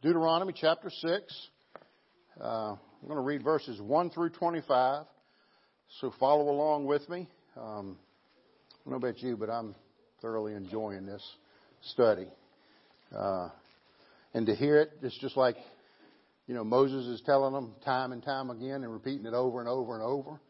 Deuteronomy 0.00 0.52
chapter 0.54 0.90
6. 0.90 1.48
Uh, 2.40 2.44
I'm 2.44 2.78
going 3.08 3.16
to 3.16 3.20
read 3.20 3.42
verses 3.42 3.80
1 3.80 4.10
through 4.10 4.30
25. 4.30 5.06
So 6.00 6.12
follow 6.20 6.50
along 6.50 6.86
with 6.86 7.08
me. 7.08 7.28
Um, 7.56 7.96
I 7.98 8.76
don't 8.84 8.92
know 8.92 9.08
about 9.08 9.20
you, 9.20 9.36
but 9.36 9.50
I'm 9.50 9.74
thoroughly 10.22 10.54
enjoying 10.54 11.04
this 11.04 11.22
study. 11.82 12.28
Uh, 13.12 13.48
and 14.34 14.46
to 14.46 14.54
hear 14.54 14.82
it, 14.82 14.90
it's 15.02 15.18
just 15.18 15.36
like, 15.36 15.56
you 16.46 16.54
know, 16.54 16.62
Moses 16.62 17.04
is 17.06 17.20
telling 17.26 17.52
them 17.52 17.74
time 17.84 18.12
and 18.12 18.22
time 18.22 18.50
again 18.50 18.84
and 18.84 18.92
repeating 18.92 19.26
it 19.26 19.34
over 19.34 19.58
and 19.58 19.68
over 19.68 19.94
and 19.94 20.02
over. 20.04 20.40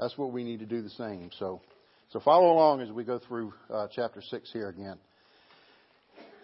That's 0.00 0.18
what 0.18 0.32
we 0.32 0.42
need 0.42 0.58
to 0.58 0.66
do 0.66 0.82
the 0.82 0.90
same. 0.90 1.30
So, 1.38 1.62
so 2.08 2.18
follow 2.18 2.50
along 2.50 2.80
as 2.80 2.90
we 2.90 3.04
go 3.04 3.20
through 3.20 3.54
uh, 3.72 3.86
chapter 3.94 4.20
6 4.20 4.50
here 4.52 4.68
again. 4.68 4.98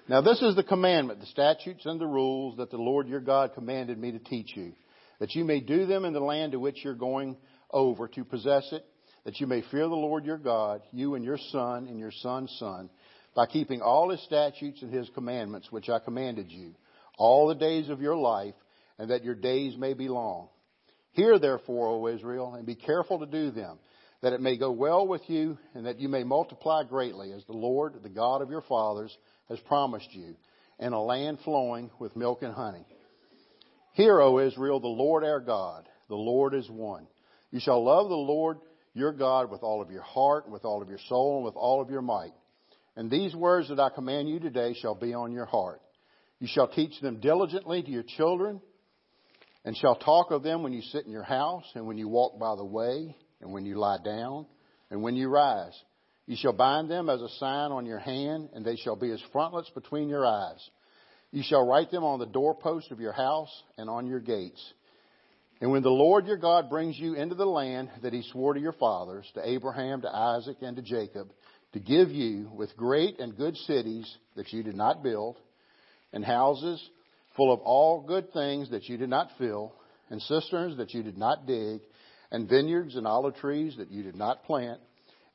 Now 0.09 0.21
this 0.21 0.41
is 0.41 0.55
the 0.55 0.63
commandment, 0.63 1.19
the 1.19 1.27
statutes 1.27 1.85
and 1.85 2.01
the 2.01 2.07
rules 2.07 2.59
that 2.59 2.71
the 2.71 2.77
Lord 2.77 3.09
your 3.09 3.21
God 3.21 3.55
commanded 3.55 3.99
me 3.99 4.13
to 4.13 4.21
teach 4.21 4.57
you, 4.57 4.73
that 5.19 5.35
you 5.35 5.45
may 5.45 5.59
do 5.59 5.85
them 5.85 6.05
in 6.05 6.13
the 6.13 6.21
land 6.21 6.53
to 6.53 6.61
which 6.61 6.85
you're 6.85 6.95
going 6.95 7.37
over 7.73 8.07
to 8.07 8.25
possess 8.25 8.69
it, 8.71 8.85
that 9.25 9.41
you 9.41 9.49
may 9.49 9.63
fear 9.63 9.83
the 9.83 9.95
Lord 9.97 10.25
your 10.25 10.39
God, 10.39 10.83
you 10.93 11.17
and 11.17 11.25
your 11.25 11.39
son 11.51 11.89
and 11.89 11.99
your 11.99 12.13
son's 12.13 12.55
son, 12.61 12.89
by 13.35 13.47
keeping 13.47 13.83
all 13.83 14.11
his 14.11 14.23
statutes 14.23 14.81
and 14.81 14.95
his 14.95 15.11
commandments 15.13 15.73
which 15.73 15.89
I 15.89 15.99
commanded 15.99 16.53
you, 16.53 16.77
all 17.19 17.49
the 17.49 17.57
days 17.57 17.89
of 17.89 18.01
your 18.01 18.17
life, 18.17 18.55
and 18.99 19.11
that 19.11 19.25
your 19.25 19.35
days 19.35 19.77
may 19.77 19.95
be 19.95 20.09
long. 20.09 20.49
Hear 21.11 21.41
therefore, 21.41 21.89
O 21.89 22.07
Israel, 22.07 22.55
and 22.55 22.65
be 22.65 22.77
careful 22.77 23.19
to 23.19 23.27
do 23.27 23.51
them, 23.51 23.81
that 24.23 24.33
it 24.33 24.41
may 24.41 24.57
go 24.57 24.71
well 24.71 25.07
with 25.07 25.29
you, 25.29 25.59
and 25.75 25.87
that 25.87 25.99
you 25.99 26.09
may 26.09 26.23
multiply 26.23 26.85
greatly, 26.85 27.33
as 27.33 27.45
the 27.47 27.53
Lord, 27.53 27.95
the 28.05 28.09
God 28.09 28.41
of 28.41 28.51
your 28.51 28.63
fathers, 28.63 29.15
has 29.49 29.59
promised 29.61 30.13
you, 30.13 30.37
in 30.79 30.93
a 30.93 31.03
land 31.03 31.39
flowing 31.45 31.91
with 31.99 32.17
milk 32.17 32.43
and 32.43 32.53
honey. 32.53 32.87
Hear, 33.93 34.21
O 34.21 34.39
Israel, 34.39 34.81
the 34.81 34.89
Lord 34.89 35.25
our 35.25 35.41
God, 35.41 35.89
the 36.09 36.17
Lord 36.17 36.55
is 36.55 36.69
one. 36.69 37.07
You 37.51 37.61
shall 37.61 37.83
love 37.83 38.09
the 38.09 38.15
Lord 38.15 38.59
your 38.93 39.13
God 39.13 39.51
with 39.51 39.63
all 39.63 39.83
of 39.83 39.91
your 39.91 40.03
heart, 40.03 40.49
with 40.51 40.65
all 40.65 40.83
of 40.83 40.89
your 40.89 40.99
soul, 41.09 41.37
and 41.37 41.45
with 41.45 41.55
all 41.55 41.81
of 41.81 41.91
your 41.91 42.03
might. 42.03 42.33
And 42.97 43.11
these 43.11 43.35
words 43.35 43.69
that 43.69 43.79
I 43.79 43.91
command 43.91 44.29
you 44.29 44.41
today 44.41 44.75
shall 44.81 44.95
be 44.95 45.13
on 45.13 45.33
your 45.33 45.45
heart. 45.45 45.81
You 46.41 46.49
shall 46.51 46.69
teach 46.69 47.01
them 47.01 47.21
diligently 47.21 47.83
to 47.83 47.91
your 47.91 48.05
children, 48.17 48.61
and 49.65 49.77
shall 49.77 49.97
talk 49.97 50.31
of 50.31 50.43
them 50.43 50.63
when 50.63 50.73
you 50.73 50.83
sit 50.83 51.05
in 51.05 51.11
your 51.13 51.23
house, 51.23 51.65
and 51.75 51.87
when 51.87 51.99
you 51.99 52.09
walk 52.09 52.39
by 52.39 52.55
the 52.57 52.65
way, 52.65 53.17
and 53.41 53.53
when 53.53 53.67
you 53.67 53.79
lie 53.79 53.99
down, 54.03 54.47
and 54.91 55.03
when 55.03 55.15
you 55.15 55.29
rise. 55.29 55.79
You 56.27 56.37
shall 56.37 56.53
bind 56.53 56.91
them 56.91 57.09
as 57.09 57.23
a 57.23 57.29
sign 57.29 57.71
on 57.71 57.87
your 57.87 58.01
hand, 58.01 58.51
and 58.53 58.65
they 58.65 58.77
shall 58.77 58.97
be 58.97 59.11
as 59.13 59.23
frontlets 59.33 59.71
between 59.71 60.09
your 60.09 60.27
eyes. 60.27 60.71
You 61.31 61.43
shall 61.43 61.67
write 61.67 61.91
them 61.91 62.05
on 62.05 62.19
the 62.19 62.27
doorpost 62.27 62.91
of 62.91 63.01
your 63.01 63.13
house 63.13 63.51
and 63.79 63.89
on 63.89 64.07
your 64.07 64.21
gates. 64.21 64.63
And 65.61 65.71
when 65.71 65.83
the 65.83 65.89
Lord 65.89 66.27
your 66.27 66.37
God 66.37 66.69
brings 66.69 66.99
you 66.99 67.15
into 67.15 67.35
the 67.35 67.47
land 67.47 67.91
that 68.03 68.13
he 68.13 68.23
swore 68.23 68.55
to 68.55 68.61
your 68.61 68.73
fathers, 68.73 69.31
to 69.35 69.49
Abraham, 69.49 70.03
to 70.03 70.09
Isaac, 70.09 70.59
and 70.61 70.77
to 70.77 70.83
Jacob, 70.83 71.33
to 71.73 71.81
give 71.81 72.11
you 72.11 72.51
with 72.55 72.77
great 72.77 73.19
and 73.21 73.37
good 73.37 73.57
cities 73.57 74.13
that 74.35 74.53
you 74.53 74.63
did 74.63 74.77
not 74.77 75.03
build, 75.03 75.37
and 76.13 76.25
houses 76.25 76.83
full 77.37 77.53
of 77.53 77.61
all 77.61 78.01
good 78.01 78.33
things 78.33 78.71
that 78.71 78.89
you 78.89 78.97
did 78.97 79.11
not 79.11 79.31
fill, 79.39 79.75
and 80.11 80.21
cisterns 80.23 80.77
that 80.79 80.93
you 80.95 81.03
did 81.03 81.19
not 81.19 81.47
dig, 81.47 81.81
and 82.31 82.49
vineyards 82.49 82.97
and 82.97 83.07
olive 83.07 83.37
trees 83.37 83.77
that 83.77 83.91
you 83.91 84.03
did 84.03 84.17
not 84.17 84.45
plant, 84.45 84.81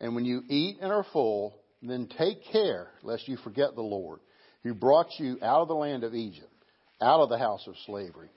and 0.02 0.16
when 0.16 0.26
you 0.26 0.44
eat 0.50 0.80
and 0.82 0.92
are 0.92 1.06
full, 1.14 1.56
then 1.82 2.10
take 2.18 2.44
care 2.52 2.88
lest 3.04 3.28
you 3.28 3.38
forget 3.38 3.76
the 3.76 3.82
Lord, 3.82 4.20
who 4.64 4.74
brought 4.74 5.08
you 5.20 5.38
out 5.42 5.62
of 5.62 5.68
the 5.68 5.76
land 5.76 6.04
of 6.04 6.16
Egypt, 6.16 6.52
out 7.00 7.22
of 7.22 7.30
the 7.30 7.38
house 7.38 7.66
of 7.68 7.76
slavery. 7.86 8.30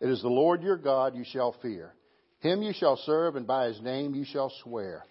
It 0.00 0.10
is 0.10 0.20
the 0.20 0.28
Lord 0.28 0.62
your 0.62 0.76
God 0.76 1.14
you 1.14 1.24
shall 1.24 1.54
fear. 1.62 1.94
Him 2.40 2.62
you 2.62 2.72
shall 2.74 2.96
serve, 2.96 3.36
and 3.36 3.46
by 3.46 3.68
his 3.68 3.80
name 3.80 4.14
you 4.14 4.24
shall 4.24 4.52
swear. 4.62 5.04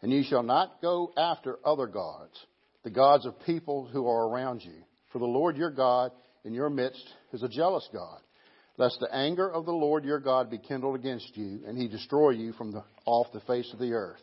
And 0.00 0.10
you 0.10 0.24
shall 0.24 0.42
not 0.42 0.80
go 0.80 1.12
after 1.16 1.58
other 1.64 1.86
gods, 1.86 2.34
the 2.82 2.90
gods 2.90 3.26
of 3.26 3.38
people 3.44 3.86
who 3.86 4.08
are 4.08 4.28
around 4.28 4.62
you. 4.62 4.82
For 5.12 5.18
the 5.18 5.26
Lord 5.26 5.56
your 5.58 5.70
God 5.70 6.10
in 6.44 6.54
your 6.54 6.70
midst 6.70 7.06
is 7.32 7.42
a 7.42 7.48
jealous 7.48 7.88
God, 7.92 8.20
lest 8.78 8.98
the 8.98 9.14
anger 9.14 9.50
of 9.50 9.66
the 9.66 9.72
Lord 9.72 10.04
your 10.04 10.20
God 10.20 10.50
be 10.50 10.58
kindled 10.58 10.96
against 10.96 11.36
you, 11.36 11.60
and 11.66 11.76
he 11.76 11.86
destroy 11.86 12.30
you 12.30 12.52
from 12.54 12.72
the, 12.72 12.82
off 13.04 13.28
the 13.32 13.40
face 13.40 13.70
of 13.74 13.78
the 13.78 13.92
earth. 13.92 14.20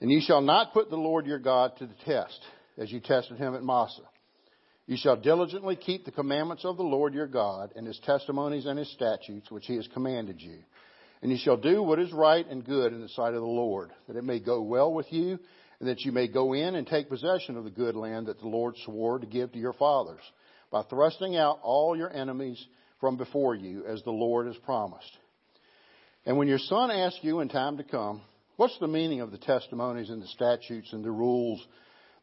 And 0.00 0.10
you 0.10 0.20
shall 0.20 0.40
not 0.40 0.72
put 0.72 0.90
the 0.90 0.96
Lord 0.96 1.26
your 1.26 1.38
God 1.38 1.76
to 1.78 1.86
the 1.86 1.94
test, 2.04 2.40
as 2.76 2.90
you 2.92 3.00
tested 3.00 3.36
him 3.38 3.54
at 3.54 3.64
Massah. 3.64 4.08
You 4.86 4.96
shall 4.96 5.16
diligently 5.16 5.76
keep 5.76 6.04
the 6.04 6.12
commandments 6.12 6.64
of 6.64 6.76
the 6.76 6.82
Lord 6.82 7.12
your 7.12 7.26
God, 7.26 7.72
and 7.76 7.86
his 7.86 7.98
testimonies 8.04 8.64
and 8.64 8.78
his 8.78 8.90
statutes, 8.92 9.50
which 9.50 9.66
he 9.66 9.76
has 9.76 9.88
commanded 9.92 10.40
you. 10.40 10.58
And 11.20 11.32
you 11.32 11.36
shall 11.36 11.56
do 11.56 11.82
what 11.82 11.98
is 11.98 12.12
right 12.12 12.46
and 12.48 12.64
good 12.64 12.92
in 12.92 13.00
the 13.00 13.08
sight 13.08 13.34
of 13.34 13.40
the 13.40 13.46
Lord, 13.46 13.90
that 14.06 14.16
it 14.16 14.24
may 14.24 14.38
go 14.38 14.62
well 14.62 14.92
with 14.92 15.12
you, 15.12 15.38
and 15.80 15.88
that 15.88 16.00
you 16.02 16.12
may 16.12 16.28
go 16.28 16.52
in 16.52 16.74
and 16.74 16.86
take 16.86 17.08
possession 17.08 17.56
of 17.56 17.64
the 17.64 17.70
good 17.70 17.96
land 17.96 18.26
that 18.26 18.40
the 18.40 18.48
Lord 18.48 18.76
swore 18.84 19.18
to 19.18 19.26
give 19.26 19.52
to 19.52 19.58
your 19.58 19.72
fathers, 19.72 20.22
by 20.70 20.82
thrusting 20.84 21.36
out 21.36 21.58
all 21.62 21.96
your 21.96 22.12
enemies 22.12 22.64
from 23.00 23.16
before 23.16 23.54
you, 23.54 23.84
as 23.84 24.02
the 24.04 24.10
Lord 24.10 24.46
has 24.46 24.56
promised. 24.58 25.18
And 26.24 26.38
when 26.38 26.48
your 26.48 26.58
son 26.58 26.90
asks 26.90 27.20
you 27.22 27.40
in 27.40 27.48
time 27.48 27.76
to 27.78 27.84
come, 27.84 28.22
What's 28.58 28.78
the 28.80 28.88
meaning 28.88 29.20
of 29.20 29.30
the 29.30 29.38
testimonies 29.38 30.10
and 30.10 30.20
the 30.20 30.26
statutes 30.26 30.92
and 30.92 31.04
the 31.04 31.12
rules 31.12 31.64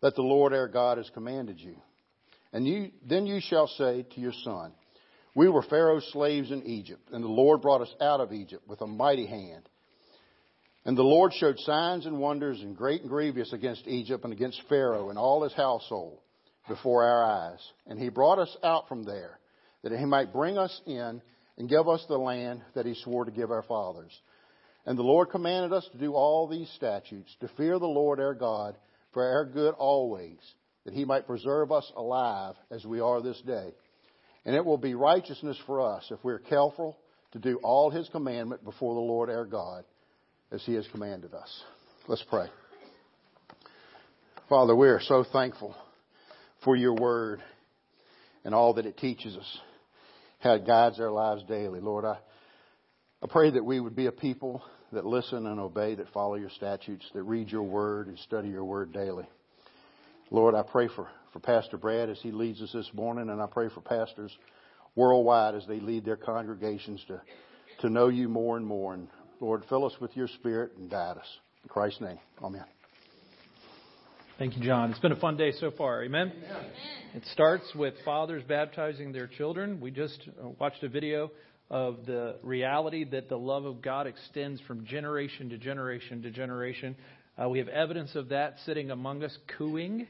that 0.02 0.16
the 0.16 0.22
Lord 0.22 0.52
our 0.52 0.68
God 0.68 0.98
has 0.98 1.10
commanded 1.14 1.62
you? 1.62 1.78
And 2.52 2.68
you, 2.68 2.92
then 3.08 3.26
you 3.26 3.40
shall 3.40 3.68
say 3.68 4.06
to 4.14 4.20
your 4.20 4.34
son, 4.44 4.74
We 5.34 5.48
were 5.48 5.62
Pharaoh's 5.62 6.06
slaves 6.12 6.52
in 6.52 6.64
Egypt, 6.64 7.08
and 7.14 7.24
the 7.24 7.30
Lord 7.30 7.62
brought 7.62 7.80
us 7.80 7.96
out 8.02 8.20
of 8.20 8.34
Egypt 8.34 8.68
with 8.68 8.82
a 8.82 8.86
mighty 8.86 9.26
hand. 9.26 9.70
And 10.84 10.98
the 10.98 11.04
Lord 11.04 11.32
showed 11.34 11.58
signs 11.60 12.06
and 12.06 12.20
wonders 12.20 12.60
and 12.60 12.76
great 12.76 13.00
and 13.00 13.10
grievous 13.10 13.54
against 13.54 13.88
Egypt 13.88 14.26
and 14.26 14.34
against 14.34 14.62
Pharaoh 14.68 15.12
and 15.12 15.18
all 15.18 15.42
his 15.42 15.54
household 15.54 16.20
before 16.68 17.06
our 17.06 17.24
eyes. 17.24 17.66
And 17.88 17.98
he 17.98 18.10
brought 18.10 18.40
us 18.40 18.58
out 18.62 18.90
from 18.90 19.06
there, 19.06 19.40
that 19.84 19.98
he 19.98 20.06
might 20.06 20.34
bring 20.34 20.58
us 20.58 20.82
in 20.86 21.22
and 21.58 21.70
give 21.70 21.88
us 21.88 22.04
the 22.10 22.18
land 22.18 22.62
that 22.74 22.86
he 22.86 22.94
swore 22.94 23.24
to 23.24 23.32
give 23.32 23.52
our 23.52 23.64
fathers. 23.64 24.12
And 24.86 24.98
the 24.98 25.04
Lord 25.04 25.30
commanded 25.30 25.74
us 25.74 25.88
to 25.92 25.98
do 25.98 26.14
all 26.14 26.48
these 26.48 26.70
statutes, 26.76 27.36
to 27.40 27.50
fear 27.58 27.80
the 27.80 27.88
Lord 27.88 28.20
our 28.20 28.36
God 28.36 28.78
for 29.14 29.24
our 29.24 29.46
good 29.46 29.74
always, 29.74 30.38
that 30.86 30.94
he 30.94 31.06
might 31.06 31.26
preserve 31.26 31.72
us 31.72 31.92
alive 31.96 32.56
as 32.70 32.86
we 32.86 33.00
are 33.00 33.22
this 33.22 33.42
day. 33.42 33.74
And 34.46 34.56
it 34.56 34.64
will 34.64 34.78
be 34.78 34.94
righteousness 34.94 35.58
for 35.66 35.82
us 35.82 36.06
if 36.12 36.20
we're 36.24 36.40
careful 36.40 36.98
to 37.32 37.40
do 37.40 37.60
all 37.64 37.90
his 37.90 38.08
commandment 38.10 38.64
before 38.64 38.94
the 38.94 39.00
Lord 39.00 39.30
our 39.30 39.46
God 39.46 39.84
as 40.52 40.64
he 40.66 40.76
has 40.76 40.88
commanded 40.92 41.34
us. 41.34 41.64
Let's 42.08 42.24
pray. 42.30 42.48
Father, 44.48 44.76
we 44.76 44.88
are 44.90 45.02
so 45.02 45.26
thankful 45.34 45.76
for 46.64 46.76
your 46.76 46.94
word 46.94 47.42
and 48.44 48.54
all 48.54 48.76
that 48.76 48.86
it 48.86 48.98
teaches 48.98 49.36
us, 49.36 49.60
how 50.40 50.54
it 50.54 50.68
guides 50.68 51.00
our 51.00 51.12
lives 51.12 51.44
daily. 51.48 51.80
Lord, 51.80 52.06
I, 52.06 52.18
I 53.24 53.28
pray 53.28 53.50
that 53.50 53.66
we 53.66 53.80
would 53.80 53.96
be 53.96 54.06
a 54.06 54.12
people 54.12 54.62
that 54.92 55.06
listen 55.06 55.48
and 55.48 55.60
obey, 55.60 55.96
that 55.96 56.10
follow 56.14 56.36
your 56.36 56.50
statutes, 56.50 57.06
that 57.14 57.24
read 57.24 57.50
your 57.50 57.64
word 57.64 58.08
and 58.08 58.18
study 58.20 58.50
your 58.50 58.64
word 58.66 58.94
daily. 58.94 59.26
Lord, 60.32 60.56
I 60.56 60.64
pray 60.64 60.88
for, 60.96 61.08
for 61.34 61.40
Pastor 61.40 61.78
Brad 61.78 62.10
as 62.10 62.20
he 62.22 62.32
leads 62.32 62.62
us 62.62 62.72
this 62.74 62.90
morning, 62.94 63.30
and 63.30 63.42
I 63.42 63.48
pray 63.48 63.70
for 63.70 63.82
pastors 63.82 64.36
worldwide 64.96 65.56
as 65.56 65.66
they 65.68 65.80
lead 65.80 66.06
their 66.06 66.16
congregations 66.16 67.04
to, 67.08 67.22
to 67.82 67.90
know 67.90 68.08
you 68.08 68.30
more 68.30 68.58
and 68.58 68.66
more. 68.66 68.94
And 68.94 69.08
Lord, 69.40 69.64
fill 69.70 69.86
us 69.86 69.94
with 70.00 70.16
your 70.16 70.28
spirit 70.28 70.72
and 70.78 70.90
guide 70.90 71.18
us. 71.18 71.28
In 71.64 71.70
Christ's 71.70 72.02
name, 72.02 72.20
amen. 72.42 72.66
Thank 74.38 74.58
you, 74.58 74.64
John. 74.64 74.92
It's 74.92 75.00
been 75.00 75.14
a 75.14 75.20
fun 75.20 75.38
day 75.38 75.54
so 75.54 75.72
far. 75.72 76.04
Amen? 76.04 76.34
Amen. 76.36 76.66
It 77.14 77.24
starts 77.32 77.64
with 77.74 77.94
fathers 78.04 78.44
baptizing 78.46 79.14
their 79.14 79.28
children. 79.28 79.80
We 79.80 79.92
just 79.92 80.28
uh, 80.28 80.50
watched 80.60 80.84
a 80.84 80.90
video 80.90 81.32
of 81.70 82.06
the 82.06 82.38
reality 82.44 83.04
that 83.06 83.30
the 83.30 83.38
love 83.38 83.66
of 83.66 83.82
God 83.82 84.08
extends 84.08 84.62
from 84.62 84.86
generation 84.86 85.50
to 85.50 85.58
generation 85.58 86.22
to 86.22 86.30
generation. 86.30 86.96
Uh, 87.42 87.50
we 87.50 87.60
have 87.60 87.68
evidence 87.68 88.16
of 88.16 88.30
that 88.30 88.56
sitting 88.66 88.92
among 88.92 89.24
us, 89.24 89.36
cooing. 89.58 90.08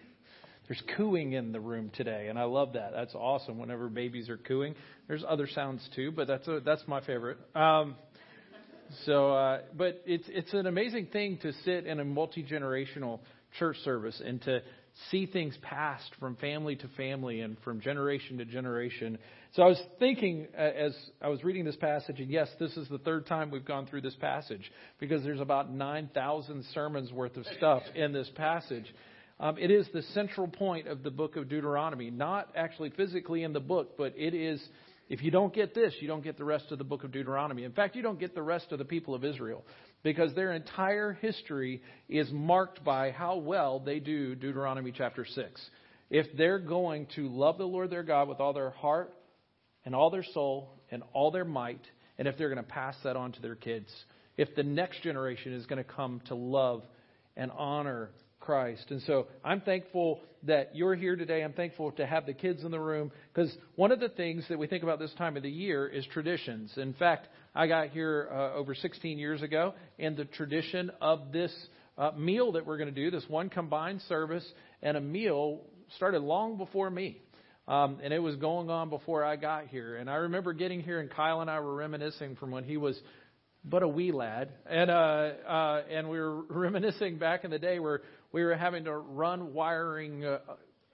There's 0.67 0.83
cooing 0.97 1.33
in 1.33 1.51
the 1.51 1.59
room 1.59 1.91
today, 1.95 2.27
and 2.27 2.39
I 2.39 2.43
love 2.43 2.73
that. 2.73 2.91
That's 2.93 3.13
awesome. 3.13 3.57
Whenever 3.57 3.87
babies 3.87 4.29
are 4.29 4.37
cooing, 4.37 4.75
there's 5.07 5.23
other 5.27 5.47
sounds 5.47 5.87
too, 5.95 6.11
but 6.11 6.27
that's 6.27 6.47
a, 6.47 6.59
that's 6.59 6.83
my 6.87 7.01
favorite. 7.01 7.37
Um, 7.55 7.95
so, 9.05 9.33
uh, 9.33 9.61
but 9.75 10.01
it's 10.05 10.25
it's 10.27 10.53
an 10.53 10.67
amazing 10.67 11.07
thing 11.07 11.37
to 11.41 11.53
sit 11.63 11.85
in 11.85 11.99
a 11.99 12.05
multi 12.05 12.43
generational 12.43 13.19
church 13.57 13.77
service 13.83 14.21
and 14.23 14.41
to 14.43 14.61
see 15.11 15.25
things 15.25 15.57
passed 15.61 16.11
from 16.19 16.35
family 16.37 16.75
to 16.77 16.87
family 16.89 17.41
and 17.41 17.57
from 17.63 17.81
generation 17.81 18.37
to 18.37 18.45
generation. 18.45 19.17
So 19.55 19.63
I 19.63 19.67
was 19.67 19.81
thinking 19.99 20.47
uh, 20.53 20.61
as 20.61 20.93
I 21.21 21.29
was 21.29 21.41
reading 21.45 21.63
this 21.63 21.77
passage, 21.77 22.19
and 22.19 22.29
yes, 22.29 22.49
this 22.59 22.75
is 22.75 22.89
the 22.89 22.97
third 22.97 23.25
time 23.25 23.51
we've 23.51 23.63
gone 23.63 23.87
through 23.87 24.01
this 24.01 24.15
passage 24.15 24.69
because 24.99 25.23
there's 25.23 25.39
about 25.39 25.71
9,000 25.71 26.65
sermons 26.73 27.13
worth 27.13 27.37
of 27.37 27.45
stuff 27.57 27.81
in 27.95 28.11
this 28.11 28.29
passage. 28.35 28.83
Um, 29.39 29.57
it 29.57 29.71
is 29.71 29.87
the 29.93 30.01
central 30.13 30.49
point 30.49 30.89
of 30.89 31.03
the 31.03 31.09
book 31.09 31.37
of 31.37 31.47
Deuteronomy, 31.47 32.11
not 32.11 32.49
actually 32.53 32.89
physically 32.89 33.43
in 33.43 33.53
the 33.53 33.61
book, 33.61 33.97
but 33.97 34.13
it 34.17 34.33
is. 34.33 34.61
If 35.07 35.23
you 35.23 35.31
don't 35.31 35.53
get 35.53 35.73
this, 35.73 35.93
you 36.01 36.07
don't 36.09 36.23
get 36.23 36.37
the 36.37 36.43
rest 36.43 36.71
of 36.71 36.77
the 36.77 36.83
book 36.83 37.05
of 37.05 37.13
Deuteronomy. 37.13 37.63
In 37.63 37.71
fact, 37.71 37.95
you 37.95 38.01
don't 38.01 38.19
get 38.19 38.35
the 38.35 38.41
rest 38.41 38.73
of 38.73 38.79
the 38.79 38.85
people 38.85 39.15
of 39.15 39.23
Israel 39.23 39.63
because 40.03 40.33
their 40.33 40.51
entire 40.51 41.13
history 41.13 41.81
is 42.09 42.29
marked 42.31 42.83
by 42.83 43.11
how 43.11 43.37
well 43.37 43.79
they 43.79 43.99
do 43.99 44.35
Deuteronomy 44.35 44.91
chapter 44.91 45.23
6. 45.23 45.69
If 46.09 46.25
they're 46.35 46.59
going 46.59 47.07
to 47.15 47.29
love 47.29 47.57
the 47.57 47.65
Lord 47.65 47.89
their 47.89 48.03
God 48.03 48.27
with 48.27 48.39
all 48.41 48.51
their 48.51 48.71
heart 48.71 49.13
and 49.85 49.95
all 49.95 50.09
their 50.09 50.25
soul 50.33 50.73
and 50.91 51.03
all 51.13 51.31
their 51.31 51.45
might, 51.45 51.81
and 52.17 52.27
if 52.27 52.37
they're 52.37 52.49
going 52.49 52.63
to 52.63 52.69
pass 52.69 52.95
that 53.03 53.15
on 53.15 53.31
to 53.33 53.41
their 53.41 53.55
kids, 53.55 53.91
if 54.37 54.53
the 54.55 54.63
next 54.63 55.01
generation 55.01 55.53
is 55.53 55.65
going 55.65 55.83
to 55.83 55.89
come 55.89 56.21
to 56.27 56.35
love 56.35 56.83
and 57.37 57.51
honor 57.51 58.09
Christ. 58.39 58.85
And 58.91 59.01
so 59.03 59.27
I'm 59.43 59.61
thankful 59.61 60.21
that 60.43 60.75
you're 60.75 60.93
here 60.93 61.15
today. 61.15 61.43
I'm 61.43 61.53
thankful 61.53 61.91
to 61.93 62.05
have 62.05 62.27
the 62.27 62.33
kids 62.33 62.63
in 62.63 62.69
the 62.69 62.79
room 62.79 63.11
because 63.33 63.51
one 63.75 63.91
of 63.91 63.99
the 63.99 64.09
things 64.09 64.45
that 64.49 64.59
we 64.59 64.67
think 64.67 64.83
about 64.83 64.99
this 64.99 65.13
time 65.17 65.35
of 65.35 65.43
the 65.43 65.49
year 65.49 65.87
is 65.87 66.05
traditions. 66.13 66.71
In 66.77 66.93
fact, 66.93 67.27
I 67.55 67.67
got 67.67 67.89
here 67.89 68.29
uh, 68.31 68.53
over 68.53 68.75
16 68.75 69.17
years 69.17 69.41
ago, 69.41 69.73
and 69.97 70.15
the 70.15 70.25
tradition 70.25 70.91
of 71.01 71.31
this 71.31 71.51
uh, 71.97 72.11
meal 72.15 72.51
that 72.51 72.65
we're 72.65 72.77
going 72.77 72.93
to 72.93 72.95
do, 73.03 73.09
this 73.09 73.27
one 73.27 73.49
combined 73.49 74.01
service 74.03 74.45
and 74.83 74.95
a 74.95 75.01
meal, 75.01 75.61
started 75.95 76.21
long 76.21 76.57
before 76.57 76.89
me. 76.89 77.21
Um, 77.67 77.97
and 78.03 78.13
it 78.13 78.19
was 78.19 78.35
going 78.35 78.69
on 78.69 78.89
before 78.89 79.23
I 79.23 79.37
got 79.37 79.67
here. 79.67 79.97
And 79.97 80.09
I 80.09 80.15
remember 80.15 80.53
getting 80.53 80.81
here, 80.81 80.99
and 80.99 81.09
Kyle 81.09 81.41
and 81.41 81.49
I 81.49 81.59
were 81.59 81.75
reminiscing 81.75 82.35
from 82.35 82.51
when 82.51 82.63
he 82.63 82.77
was 82.77 82.99
but 83.67 83.81
a 83.81 83.87
wee 83.87 84.11
lad, 84.11 84.51
and 84.69 84.91
uh, 84.91 84.93
uh, 84.93 85.81
and 85.89 86.09
we 86.09 86.19
were 86.19 86.41
reminiscing 86.49 87.17
back 87.17 87.43
in 87.43 87.51
the 87.51 87.59
day 87.59 87.79
where 87.79 88.01
we 88.31 88.43
were 88.43 88.55
having 88.55 88.83
to 88.83 88.93
run 88.93 89.53
wiring 89.53 90.23
uh, 90.23 90.39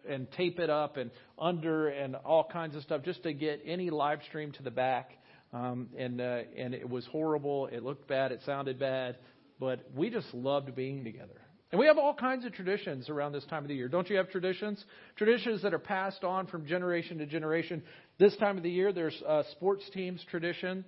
and 0.07 0.31
tape 0.31 0.59
it 0.59 0.69
up 0.69 0.97
and 0.97 1.11
under 1.37 1.89
and 1.89 2.15
all 2.15 2.47
kinds 2.51 2.75
of 2.75 2.83
stuff 2.83 3.03
just 3.03 3.23
to 3.23 3.33
get 3.33 3.61
any 3.65 3.89
live 3.89 4.19
stream 4.29 4.51
to 4.53 4.63
the 4.63 4.71
back. 4.71 5.11
Um, 5.53 5.89
and 5.97 6.21
uh, 6.21 6.39
and 6.57 6.73
it 6.73 6.89
was 6.89 7.05
horrible. 7.07 7.67
It 7.67 7.83
looked 7.83 8.07
bad. 8.07 8.31
It 8.31 8.39
sounded 8.45 8.79
bad, 8.79 9.17
but 9.59 9.81
we 9.93 10.09
just 10.09 10.33
loved 10.33 10.73
being 10.73 11.03
together. 11.03 11.40
And 11.71 11.79
we 11.79 11.87
have 11.87 11.97
all 11.97 12.13
kinds 12.13 12.45
of 12.45 12.53
traditions 12.53 13.09
around 13.09 13.31
this 13.31 13.45
time 13.45 13.63
of 13.63 13.69
the 13.69 13.75
year. 13.75 13.87
Don't 13.87 14.09
you 14.09 14.17
have 14.17 14.29
traditions? 14.29 14.83
Traditions 15.15 15.61
that 15.61 15.73
are 15.73 15.79
passed 15.79 16.23
on 16.23 16.47
from 16.47 16.65
generation 16.65 17.17
to 17.19 17.25
generation. 17.25 17.81
This 18.19 18.35
time 18.37 18.57
of 18.57 18.63
the 18.63 18.69
year, 18.69 18.91
there's 18.91 19.19
uh, 19.25 19.43
sports 19.51 19.83
teams 19.93 20.23
tradition 20.29 20.83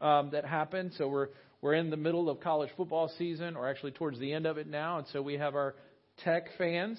um, 0.00 0.30
that 0.30 0.44
happen. 0.44 0.92
So 0.96 1.08
we're 1.08 1.28
we're 1.62 1.74
in 1.74 1.90
the 1.90 1.96
middle 1.96 2.30
of 2.30 2.40
college 2.40 2.70
football 2.76 3.10
season, 3.18 3.54
or 3.56 3.68
actually 3.68 3.92
towards 3.92 4.18
the 4.18 4.32
end 4.32 4.46
of 4.46 4.56
it 4.56 4.66
now, 4.66 4.98
and 4.98 5.06
so 5.12 5.20
we 5.20 5.34
have 5.34 5.54
our 5.54 5.74
Tech 6.24 6.44
fans. 6.56 6.98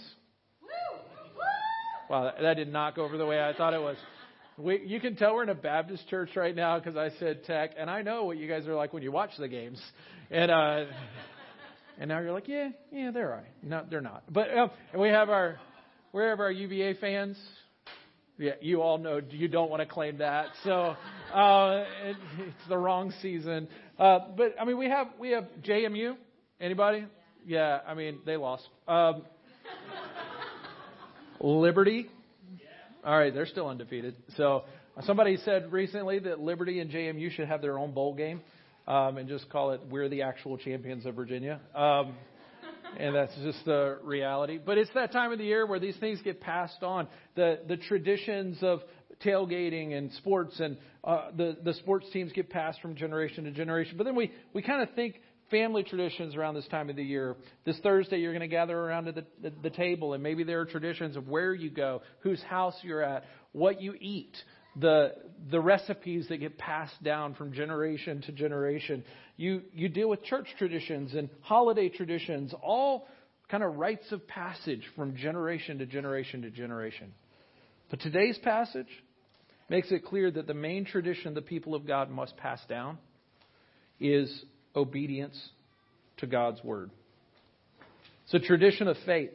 Wow, 2.10 2.34
that 2.40 2.56
did 2.56 2.72
not 2.72 2.96
go 2.96 3.04
over 3.04 3.18
the 3.18 3.26
way 3.26 3.42
I 3.42 3.54
thought 3.54 3.74
it 3.74 3.82
was. 3.82 3.98
We, 4.58 4.82
you 4.86 5.00
can 5.00 5.16
tell 5.16 5.34
we're 5.34 5.44
in 5.44 5.50
a 5.50 5.56
Baptist 5.56 6.08
church 6.10 6.30
right 6.36 6.56
now 6.56 6.78
because 6.78 6.96
I 6.96 7.10
said 7.18 7.44
Tech, 7.46 7.72
and 7.78 7.90
I 7.90 8.02
know 8.02 8.26
what 8.26 8.38
you 8.38 8.48
guys 8.48 8.68
are 8.68 8.76
like 8.76 8.94
when 8.94 9.02
you 9.02 9.12
watch 9.12 9.32
the 9.40 9.48
games, 9.48 9.82
and 10.30 10.52
uh, 10.52 10.86
and 12.00 12.10
now 12.10 12.20
you're 12.20 12.32
like, 12.32 12.48
yeah, 12.48 12.70
yeah, 12.92 13.12
they're 13.12 13.32
all 13.32 13.40
right. 13.40 13.54
No, 13.64 13.86
they're 13.90 14.02
not. 14.02 14.24
But 14.32 14.56
um, 14.58 14.72
we 14.98 15.10
have 15.10 15.30
our 15.30 15.60
we 16.14 16.24
have 16.24 16.40
our 16.40 16.52
UVA 16.52 16.96
fans. 16.96 17.38
Yeah, 18.38 18.54
you 18.60 18.82
all 18.82 18.98
know 18.98 19.22
you 19.30 19.48
don't 19.48 19.70
want 19.70 19.82
to 19.82 19.86
claim 19.86 20.18
that. 20.18 20.48
So 20.64 20.96
uh, 21.34 21.84
it, 22.04 22.18
it's 22.40 22.70
the 22.70 22.78
wrong 22.78 23.14
season. 23.22 23.68
Uh, 24.00 24.20
but 24.36 24.56
I 24.60 24.66
mean, 24.66 24.78
we 24.78 24.90
have 24.90 25.08
we 25.20 25.32
have 25.32 25.46
JMU. 25.64 26.16
Anybody? 26.60 27.06
Yeah, 27.46 27.80
I 27.88 27.94
mean 27.94 28.20
they 28.26 28.38
lost. 28.38 28.68
Um, 28.88 29.24
Liberty. 31.40 32.10
All 33.04 33.18
right, 33.18 33.34
they're 33.34 33.48
still 33.48 33.68
undefeated. 33.68 34.16
So 34.38 34.64
somebody 35.06 35.38
said 35.38 35.72
recently 35.72 36.20
that 36.20 36.40
Liberty 36.40 36.80
and 36.80 36.92
JMU 36.92 37.32
should 37.32 37.48
have 37.48 37.62
their 37.62 37.80
own 37.80 37.94
bowl 37.94 38.14
game 38.14 38.42
um, 38.92 39.18
and 39.18 39.30
just 39.30 39.50
call 39.50 39.72
it 39.72 39.82
"We're 39.90 40.10
the 40.10 40.24
actual 40.24 40.58
champions 40.58 41.06
of 41.06 41.16
Virginia." 41.16 41.62
Um, 41.74 42.16
and 43.00 43.16
that's 43.16 43.34
just 43.42 43.64
the 43.64 44.00
reality. 44.04 44.60
But 44.64 44.78
it's 44.78 44.92
that 44.96 45.14
time 45.14 45.32
of 45.32 45.38
the 45.38 45.46
year 45.46 45.66
where 45.66 45.80
these 45.80 45.96
things 45.98 46.20
get 46.22 46.42
passed 46.42 46.84
on. 46.84 47.08
The 47.36 47.60
the 47.68 47.78
traditions 47.78 48.58
of 48.62 48.82
tailgating 49.26 49.98
and 49.98 50.12
sports 50.14 50.60
and 50.60 50.78
uh, 51.06 51.32
the 51.36 51.58
the 51.64 51.74
sports 51.76 52.08
teams 52.12 52.34
get 52.34 52.50
passed 52.50 52.82
from 52.82 52.96
generation 52.96 53.46
to 53.46 53.52
generation. 53.52 53.96
But 53.98 54.04
then 54.04 54.16
we 54.16 54.32
we 54.54 54.62
kind 54.62 54.82
of 54.82 54.94
think 54.94 55.22
family 55.50 55.84
traditions 55.84 56.36
around 56.36 56.56
this 56.56 56.68
time 56.68 56.90
of 56.90 56.98
the 56.98 57.04
year. 57.04 57.38
This 57.66 57.80
Thursday, 57.80 58.20
you're 58.20 58.34
going 58.34 58.42
to 58.42 58.48
gather 58.48 58.78
around 58.78 59.06
the, 59.06 59.26
the, 59.42 59.52
the 59.64 59.70
table, 59.70 60.14
and 60.14 60.24
maybe 60.24 60.44
there 60.44 60.62
are 60.62 60.66
traditions 60.66 61.18
of 61.18 61.28
where 61.28 61.54
you 61.54 61.70
go, 61.70 62.02
whose 62.22 62.42
house 62.44 62.76
you're 62.84 63.04
at, 63.04 63.26
what 63.52 63.82
you 63.82 63.94
eat, 64.00 64.36
the 64.76 65.14
the 65.50 65.60
recipes 65.60 66.28
that 66.30 66.38
get 66.38 66.58
passed 66.58 67.02
down 67.04 67.34
from 67.34 67.54
generation 67.54 68.22
to 68.22 68.32
generation. 68.32 69.04
You 69.38 69.64
you 69.74 69.90
deal 69.90 70.10
with 70.10 70.24
church 70.24 70.48
traditions 70.58 71.14
and 71.14 71.30
holiday 71.42 71.90
traditions, 71.90 72.54
all 72.62 73.08
kind 73.50 73.64
of 73.64 73.76
rites 73.76 74.12
of 74.12 74.26
passage 74.28 74.84
from 74.96 75.18
generation 75.18 75.80
to 75.80 75.86
generation 75.86 76.44
to 76.44 76.50
generation. 76.50 77.12
But 77.90 78.00
today's 78.00 78.38
passage 78.38 78.88
makes 79.70 79.92
it 79.92 80.06
clear 80.06 80.32
that 80.32 80.48
the 80.48 80.54
main 80.54 80.86
tradition 80.86 81.34
the 81.34 81.42
people 81.42 81.76
of 81.76 81.86
God 81.86 82.10
must 82.10 82.38
pass 82.38 82.60
down 82.70 82.98
is 84.00 84.44
obedience 84.76 85.38
to 86.18 86.28
God's 86.28 86.64
word. 86.64 86.92
It's 88.26 88.34
a 88.34 88.40
tradition 88.40 88.88
of 88.88 88.96
faith, 89.06 89.32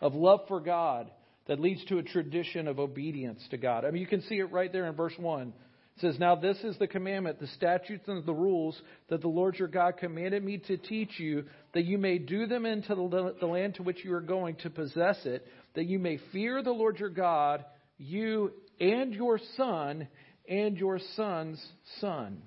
of 0.00 0.14
love 0.14 0.40
for 0.48 0.60
God, 0.60 1.10
that 1.46 1.60
leads 1.60 1.84
to 1.86 1.98
a 1.98 2.02
tradition 2.02 2.68
of 2.68 2.78
obedience 2.78 3.42
to 3.50 3.56
God. 3.56 3.84
I 3.84 3.90
mean, 3.90 4.00
you 4.00 4.06
can 4.06 4.22
see 4.22 4.38
it 4.38 4.52
right 4.52 4.72
there 4.72 4.86
in 4.86 4.94
verse 4.94 5.14
1. 5.16 5.48
It 5.48 6.00
says, 6.00 6.18
Now 6.18 6.36
this 6.36 6.56
is 6.58 6.78
the 6.78 6.86
commandment, 6.86 7.40
the 7.40 7.46
statutes 7.48 8.08
and 8.08 8.24
the 8.24 8.32
rules 8.32 8.80
that 9.08 9.20
the 9.20 9.28
Lord 9.28 9.56
your 9.58 9.68
God 9.68 9.98
commanded 9.98 10.42
me 10.42 10.58
to 10.66 10.76
teach 10.76 11.18
you, 11.18 11.44
that 11.74 11.84
you 11.84 11.98
may 11.98 12.18
do 12.18 12.46
them 12.46 12.64
into 12.64 12.94
the 12.94 13.46
land 13.46 13.74
to 13.74 13.82
which 13.82 14.04
you 14.04 14.14
are 14.14 14.20
going 14.20 14.56
to 14.56 14.70
possess 14.70 15.18
it, 15.24 15.46
that 15.74 15.86
you 15.86 15.98
may 15.98 16.18
fear 16.32 16.62
the 16.62 16.70
Lord 16.70 16.98
your 16.98 17.10
God, 17.10 17.64
you 17.98 18.52
and 18.80 19.12
your 19.12 19.38
son 19.56 20.08
and 20.48 20.76
your 20.76 20.98
son's 21.16 21.64
son. 22.00 22.42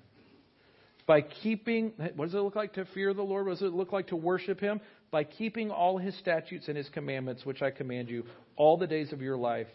By 1.06 1.20
keeping, 1.20 1.92
what 2.16 2.26
does 2.26 2.34
it 2.34 2.38
look 2.38 2.56
like 2.56 2.74
to 2.74 2.84
fear 2.86 3.14
the 3.14 3.22
Lord? 3.22 3.46
What 3.46 3.52
does 3.52 3.62
it 3.62 3.72
look 3.72 3.92
like 3.92 4.08
to 4.08 4.16
worship 4.16 4.58
Him? 4.58 4.80
By 5.10 5.24
keeping 5.24 5.70
all 5.70 5.98
His 5.98 6.16
statutes 6.18 6.68
and 6.68 6.76
His 6.76 6.88
commandments, 6.90 7.44
which 7.46 7.62
I 7.62 7.70
command 7.70 8.08
you, 8.08 8.24
all 8.56 8.76
the 8.76 8.86
days 8.86 9.12
of 9.12 9.22
your 9.22 9.36
life, 9.36 9.68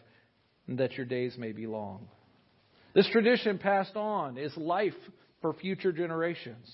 that 0.67 0.93
your 0.93 1.05
days 1.05 1.35
may 1.37 1.51
be 1.51 1.67
long. 1.67 2.07
This 2.93 3.09
tradition 3.09 3.57
passed 3.57 3.95
on 3.95 4.37
is 4.37 4.55
life 4.57 4.93
for 5.41 5.53
future 5.53 5.91
generations. 5.91 6.69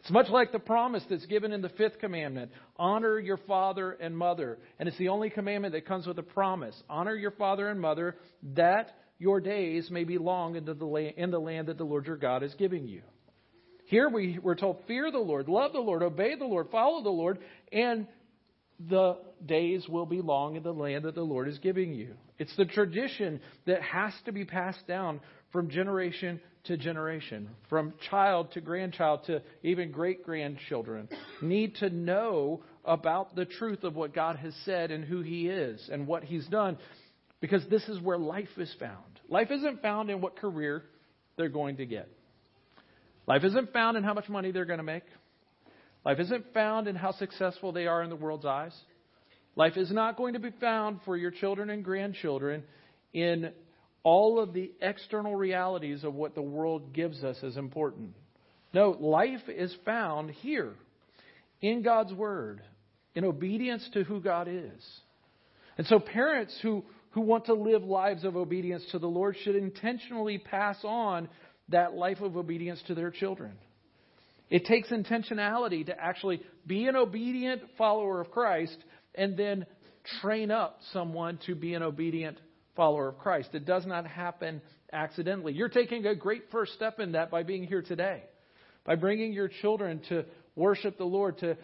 It's 0.00 0.10
much 0.10 0.28
like 0.28 0.52
the 0.52 0.58
promise 0.58 1.02
that's 1.10 1.26
given 1.26 1.52
in 1.52 1.60
the 1.60 1.68
fifth 1.70 1.98
commandment 1.98 2.52
honor 2.78 3.18
your 3.18 3.36
father 3.36 3.92
and 3.92 4.16
mother. 4.16 4.58
And 4.78 4.88
it's 4.88 4.96
the 4.96 5.08
only 5.08 5.28
commandment 5.28 5.74
that 5.74 5.86
comes 5.86 6.06
with 6.06 6.18
a 6.18 6.22
promise 6.22 6.74
honor 6.88 7.14
your 7.14 7.32
father 7.32 7.68
and 7.68 7.78
mother 7.78 8.16
that 8.54 8.96
your 9.18 9.40
days 9.40 9.90
may 9.90 10.04
be 10.04 10.16
long 10.16 10.56
in 10.56 10.64
the 10.64 11.38
land 11.38 11.68
that 11.68 11.76
the 11.76 11.84
Lord 11.84 12.06
your 12.06 12.16
God 12.16 12.42
is 12.42 12.54
giving 12.54 12.88
you. 12.88 13.02
Here 13.90 14.08
we, 14.08 14.38
we're 14.40 14.54
told, 14.54 14.76
fear 14.86 15.10
the 15.10 15.18
Lord, 15.18 15.48
love 15.48 15.72
the 15.72 15.80
Lord, 15.80 16.04
obey 16.04 16.36
the 16.36 16.44
Lord, 16.44 16.68
follow 16.70 17.02
the 17.02 17.10
Lord, 17.10 17.40
and 17.72 18.06
the 18.88 19.18
days 19.44 19.88
will 19.88 20.06
be 20.06 20.22
long 20.22 20.54
in 20.54 20.62
the 20.62 20.72
land 20.72 21.06
that 21.06 21.16
the 21.16 21.22
Lord 21.22 21.48
is 21.48 21.58
giving 21.58 21.92
you. 21.92 22.14
It's 22.38 22.54
the 22.56 22.66
tradition 22.66 23.40
that 23.66 23.82
has 23.82 24.12
to 24.26 24.32
be 24.32 24.44
passed 24.44 24.86
down 24.86 25.18
from 25.50 25.70
generation 25.70 26.40
to 26.66 26.76
generation, 26.76 27.48
from 27.68 27.94
child 28.08 28.52
to 28.52 28.60
grandchild 28.60 29.24
to 29.26 29.42
even 29.64 29.90
great 29.90 30.24
grandchildren. 30.24 31.08
Need 31.42 31.74
to 31.80 31.90
know 31.90 32.62
about 32.84 33.34
the 33.34 33.44
truth 33.44 33.82
of 33.82 33.96
what 33.96 34.14
God 34.14 34.36
has 34.36 34.54
said 34.64 34.92
and 34.92 35.04
who 35.04 35.20
He 35.22 35.48
is 35.48 35.90
and 35.92 36.06
what 36.06 36.22
He's 36.22 36.46
done, 36.46 36.78
because 37.40 37.64
this 37.68 37.88
is 37.88 38.00
where 38.00 38.18
life 38.18 38.56
is 38.56 38.72
found. 38.78 39.18
Life 39.28 39.50
isn't 39.50 39.82
found 39.82 40.10
in 40.10 40.20
what 40.20 40.36
career 40.36 40.84
they're 41.36 41.48
going 41.48 41.78
to 41.78 41.86
get. 41.86 42.08
Life 43.30 43.44
isn't 43.44 43.72
found 43.72 43.96
in 43.96 44.02
how 44.02 44.12
much 44.12 44.28
money 44.28 44.50
they're 44.50 44.64
going 44.64 44.80
to 44.80 44.82
make. 44.82 45.04
Life 46.04 46.18
isn't 46.18 46.52
found 46.52 46.88
in 46.88 46.96
how 46.96 47.12
successful 47.12 47.70
they 47.70 47.86
are 47.86 48.02
in 48.02 48.10
the 48.10 48.16
world's 48.16 48.44
eyes. 48.44 48.76
Life 49.54 49.76
is 49.76 49.92
not 49.92 50.16
going 50.16 50.32
to 50.32 50.40
be 50.40 50.50
found 50.60 50.98
for 51.04 51.16
your 51.16 51.30
children 51.30 51.70
and 51.70 51.84
grandchildren 51.84 52.64
in 53.12 53.52
all 54.02 54.40
of 54.40 54.52
the 54.52 54.72
external 54.82 55.36
realities 55.36 56.02
of 56.02 56.12
what 56.12 56.34
the 56.34 56.42
world 56.42 56.92
gives 56.92 57.22
us 57.22 57.36
as 57.44 57.56
important. 57.56 58.16
No, 58.74 58.96
life 58.98 59.48
is 59.48 59.72
found 59.84 60.32
here 60.32 60.72
in 61.60 61.82
God's 61.82 62.12
Word, 62.12 62.60
in 63.14 63.24
obedience 63.24 63.88
to 63.92 64.02
who 64.02 64.20
God 64.20 64.48
is. 64.50 64.84
And 65.78 65.86
so, 65.86 66.00
parents 66.00 66.58
who, 66.62 66.82
who 67.10 67.20
want 67.20 67.44
to 67.44 67.54
live 67.54 67.84
lives 67.84 68.24
of 68.24 68.34
obedience 68.34 68.84
to 68.90 68.98
the 68.98 69.06
Lord 69.06 69.36
should 69.44 69.54
intentionally 69.54 70.38
pass 70.38 70.78
on 70.82 71.28
that 71.70 71.94
life 71.94 72.20
of 72.20 72.36
obedience 72.36 72.82
to 72.86 72.94
their 72.94 73.10
children. 73.10 73.52
It 74.48 74.66
takes 74.66 74.88
intentionality 74.88 75.86
to 75.86 75.98
actually 75.98 76.42
be 76.66 76.86
an 76.86 76.96
obedient 76.96 77.62
follower 77.78 78.20
of 78.20 78.30
Christ 78.30 78.76
and 79.14 79.36
then 79.36 79.66
train 80.20 80.50
up 80.50 80.78
someone 80.92 81.38
to 81.46 81.54
be 81.54 81.74
an 81.74 81.82
obedient 81.82 82.38
follower 82.74 83.08
of 83.08 83.18
Christ. 83.18 83.50
It 83.52 83.64
does 83.64 83.86
not 83.86 84.06
happen 84.06 84.60
accidentally. 84.92 85.52
You're 85.52 85.68
taking 85.68 86.04
a 86.06 86.14
great 86.14 86.44
first 86.50 86.72
step 86.74 86.98
in 86.98 87.12
that 87.12 87.30
by 87.30 87.44
being 87.44 87.64
here 87.64 87.82
today, 87.82 88.24
by 88.84 88.96
bringing 88.96 89.32
your 89.32 89.48
children 89.48 90.00
to 90.08 90.24
worship 90.56 90.98
the 90.98 91.04
Lord, 91.04 91.38
to 91.38 91.56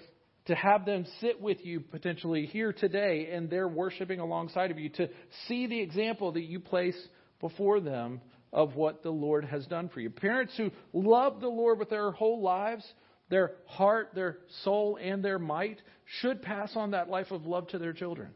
to 0.47 0.55
have 0.55 0.87
them 0.87 1.05
sit 1.21 1.41
with 1.41 1.59
you 1.65 1.81
potentially 1.81 2.47
here 2.47 2.73
today 2.73 3.31
and 3.33 3.51
they're 3.51 3.69
worshiping 3.69 4.21
alongside 4.21 4.71
of 4.71 4.79
you, 4.79 4.89
to 4.91 5.09
see 5.49 5.67
the 5.67 5.81
example 5.81 6.33
that 6.33 6.45
you 6.45 6.61
place 6.61 6.97
before 7.41 7.81
them 7.81 8.21
of 8.57 8.75
what 8.75 9.03
the 9.03 9.11
Lord 9.11 9.45
has 9.45 9.67
done 9.67 9.91
for 9.91 10.01
you. 10.01 10.09
Parents 10.09 10.55
who 10.57 10.71
love 10.95 11.41
the 11.41 11.49
Lord 11.49 11.79
with 11.79 11.91
their 11.91 12.11
whole 12.11 12.43
lives, 12.43 12.85
their 13.29 13.53
heart, 13.67 14.13
their 14.15 14.39
soul, 14.65 14.99
and 15.01 15.23
their 15.23 15.39
might, 15.39 15.79
should 16.21 16.41
pass 16.41 16.73
on 16.75 16.93
that 16.93 17.11
life 17.11 17.31
of 17.31 17.47
love 17.47 17.69
to 17.69 17.79
their 17.79 17.93
children. 17.93 18.31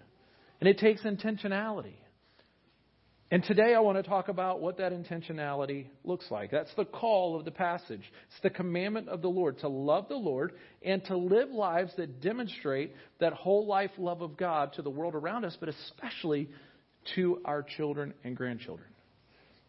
And 0.61 0.69
it 0.69 0.79
takes 0.79 1.03
intentionality. 1.03 1.95
And 3.31 3.43
today 3.45 3.75
I 3.75 3.81
want 3.81 3.97
to 3.97 4.03
talk 4.03 4.29
about 4.29 4.61
what 4.61 4.77
that 4.79 4.93
intentionality 4.93 5.87
looks 6.05 6.27
like. 6.31 6.51
That's 6.51 6.75
the 6.77 6.85
call 6.85 7.39
of 7.39 7.47
the 7.47 7.51
passage. 7.53 8.03
It's 8.29 8.43
the 8.43 8.51
commandment 8.51 9.09
of 9.09 9.23
the 9.23 9.29
Lord 9.29 9.61
to 9.61 9.69
love 9.69 10.09
the 10.09 10.17
Lord 10.17 10.53
and 10.83 11.03
to 11.07 11.17
live 11.17 11.49
lives 11.49 11.93
that 11.97 12.21
demonstrate 12.21 12.93
that 13.21 13.33
whole 13.33 13.67
life 13.67 13.93
love 13.97 14.21
of 14.21 14.37
God 14.37 14.75
to 14.75 14.83
the 14.83 14.91
world 14.91 15.15
around 15.15 15.47
us, 15.47 15.57
but 15.59 15.71
especially 15.71 16.51
to 17.15 17.41
our 17.47 17.63
children 17.63 18.13
and 18.23 18.37
grandchildren. 18.37 18.89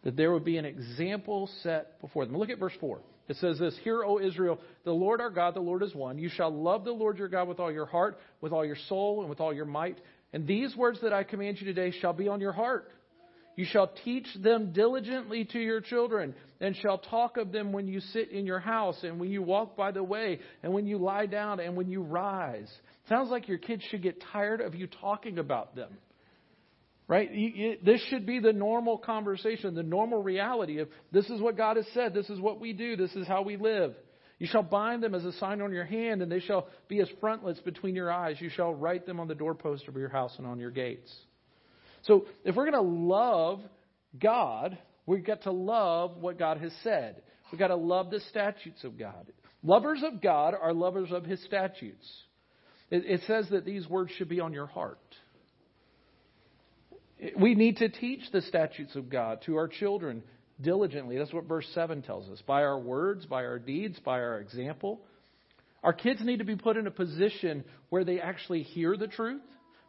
That 0.04 0.16
there 0.16 0.32
would 0.32 0.44
be 0.44 0.56
an 0.56 0.64
example 0.64 1.48
set 1.62 2.00
before 2.00 2.26
them. 2.26 2.36
Look 2.36 2.50
at 2.50 2.58
verse 2.58 2.72
4. 2.80 3.00
It 3.28 3.36
says 3.36 3.58
this 3.58 3.76
Hear, 3.84 4.04
O 4.04 4.18
Israel, 4.18 4.58
the 4.84 4.92
Lord 4.92 5.20
our 5.20 5.30
God, 5.30 5.54
the 5.54 5.60
Lord 5.60 5.82
is 5.82 5.94
one. 5.94 6.18
You 6.18 6.28
shall 6.28 6.50
love 6.50 6.84
the 6.84 6.92
Lord 6.92 7.18
your 7.18 7.28
God 7.28 7.48
with 7.48 7.60
all 7.60 7.70
your 7.70 7.86
heart, 7.86 8.18
with 8.40 8.52
all 8.52 8.64
your 8.64 8.76
soul, 8.88 9.20
and 9.20 9.30
with 9.30 9.40
all 9.40 9.54
your 9.54 9.64
might. 9.64 9.98
And 10.32 10.46
these 10.46 10.74
words 10.76 11.00
that 11.02 11.12
I 11.12 11.22
command 11.24 11.58
you 11.60 11.66
today 11.66 11.92
shall 12.00 12.12
be 12.12 12.28
on 12.28 12.40
your 12.40 12.52
heart. 12.52 12.90
You 13.54 13.66
shall 13.66 13.92
teach 14.04 14.26
them 14.40 14.72
diligently 14.72 15.44
to 15.46 15.58
your 15.58 15.82
children, 15.82 16.34
and 16.60 16.74
shall 16.76 16.98
talk 16.98 17.36
of 17.36 17.52
them 17.52 17.72
when 17.72 17.86
you 17.86 18.00
sit 18.00 18.30
in 18.30 18.46
your 18.46 18.60
house, 18.60 18.96
and 19.02 19.20
when 19.20 19.30
you 19.30 19.42
walk 19.42 19.76
by 19.76 19.90
the 19.90 20.02
way, 20.02 20.40
and 20.62 20.72
when 20.72 20.86
you 20.86 20.96
lie 20.96 21.26
down, 21.26 21.60
and 21.60 21.76
when 21.76 21.90
you 21.90 22.02
rise. 22.02 22.70
Sounds 23.08 23.30
like 23.30 23.48
your 23.48 23.58
kids 23.58 23.82
should 23.90 24.02
get 24.02 24.22
tired 24.32 24.62
of 24.62 24.74
you 24.74 24.86
talking 24.86 25.38
about 25.38 25.76
them. 25.76 25.90
Right? 27.08 27.28
This 27.84 28.00
should 28.08 28.26
be 28.26 28.38
the 28.38 28.52
normal 28.52 28.96
conversation, 28.96 29.74
the 29.74 29.82
normal 29.82 30.22
reality 30.22 30.78
of 30.78 30.88
this 31.10 31.28
is 31.28 31.40
what 31.40 31.56
God 31.56 31.76
has 31.76 31.86
said, 31.92 32.14
this 32.14 32.30
is 32.30 32.40
what 32.40 32.60
we 32.60 32.72
do, 32.72 32.96
this 32.96 33.12
is 33.12 33.26
how 33.26 33.42
we 33.42 33.56
live. 33.56 33.94
You 34.38 34.46
shall 34.46 34.62
bind 34.62 35.02
them 35.02 35.14
as 35.14 35.24
a 35.24 35.32
sign 35.34 35.60
on 35.60 35.72
your 35.72 35.84
hand, 35.84 36.22
and 36.22 36.32
they 36.32 36.40
shall 36.40 36.68
be 36.88 37.00
as 37.00 37.08
frontlets 37.20 37.60
between 37.60 37.94
your 37.94 38.10
eyes. 38.10 38.40
You 38.40 38.48
shall 38.48 38.74
write 38.74 39.06
them 39.06 39.20
on 39.20 39.28
the 39.28 39.34
doorpost 39.34 39.86
of 39.88 39.94
your 39.96 40.08
house 40.08 40.34
and 40.38 40.46
on 40.46 40.58
your 40.58 40.70
gates. 40.70 41.12
So 42.02 42.26
if 42.44 42.56
we're 42.56 42.68
going 42.68 42.84
to 42.84 42.90
love 42.90 43.60
God, 44.20 44.76
we've 45.06 45.24
got 45.24 45.42
to 45.42 45.52
love 45.52 46.16
what 46.16 46.38
God 46.38 46.58
has 46.58 46.72
said. 46.82 47.22
We've 47.50 47.58
got 47.58 47.68
to 47.68 47.76
love 47.76 48.10
the 48.10 48.20
statutes 48.30 48.82
of 48.84 48.98
God. 48.98 49.30
Lovers 49.62 50.02
of 50.02 50.20
God 50.20 50.54
are 50.60 50.72
lovers 50.72 51.12
of 51.12 51.24
his 51.24 51.42
statutes. 51.44 52.10
It, 52.90 53.04
it 53.06 53.20
says 53.26 53.48
that 53.50 53.64
these 53.64 53.86
words 53.88 54.10
should 54.18 54.28
be 54.28 54.40
on 54.40 54.52
your 54.52 54.66
heart. 54.66 54.98
We 57.38 57.54
need 57.54 57.78
to 57.78 57.88
teach 57.88 58.20
the 58.32 58.42
statutes 58.42 58.96
of 58.96 59.08
God 59.08 59.42
to 59.46 59.56
our 59.56 59.68
children 59.68 60.22
diligently. 60.60 61.18
That's 61.18 61.32
what 61.32 61.44
verse 61.44 61.68
7 61.74 62.02
tells 62.02 62.28
us. 62.28 62.42
By 62.46 62.62
our 62.62 62.78
words, 62.78 63.26
by 63.26 63.44
our 63.44 63.58
deeds, 63.58 63.98
by 64.00 64.20
our 64.20 64.38
example. 64.38 65.00
Our 65.82 65.92
kids 65.92 66.20
need 66.22 66.38
to 66.38 66.44
be 66.44 66.56
put 66.56 66.76
in 66.76 66.86
a 66.86 66.92
position 66.92 67.64
where 67.90 68.04
they 68.04 68.20
actually 68.20 68.62
hear 68.62 68.96
the 68.96 69.08
truth 69.08 69.42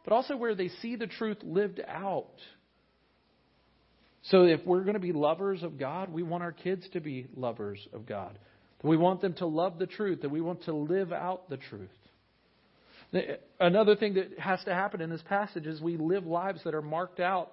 but 0.04 0.12
also 0.12 0.36
where 0.36 0.54
they 0.54 0.68
see 0.68 0.96
the 0.96 1.06
truth 1.06 1.38
lived 1.42 1.80
out. 1.88 2.28
So 4.24 4.44
if 4.44 4.64
we're 4.64 4.82
going 4.82 4.94
to 4.94 5.00
be 5.00 5.12
lovers 5.12 5.62
of 5.62 5.78
God, 5.78 6.12
we 6.12 6.22
want 6.22 6.42
our 6.42 6.52
kids 6.52 6.86
to 6.92 7.00
be 7.00 7.26
lovers 7.34 7.86
of 7.92 8.06
God. 8.06 8.38
We 8.82 8.98
want 8.98 9.22
them 9.22 9.32
to 9.34 9.46
love 9.46 9.78
the 9.78 9.86
truth, 9.86 10.20
that 10.22 10.30
we 10.30 10.42
want 10.42 10.64
to 10.64 10.74
live 10.74 11.10
out 11.10 11.48
the 11.48 11.56
truth. 11.56 11.88
Another 13.60 13.96
thing 13.96 14.14
that 14.14 14.38
has 14.38 14.62
to 14.64 14.74
happen 14.74 15.00
in 15.00 15.10
this 15.10 15.22
passage 15.28 15.66
is 15.66 15.80
we 15.80 15.96
live 15.96 16.26
lives 16.26 16.62
that 16.64 16.74
are 16.74 16.82
marked 16.82 17.20
out 17.20 17.52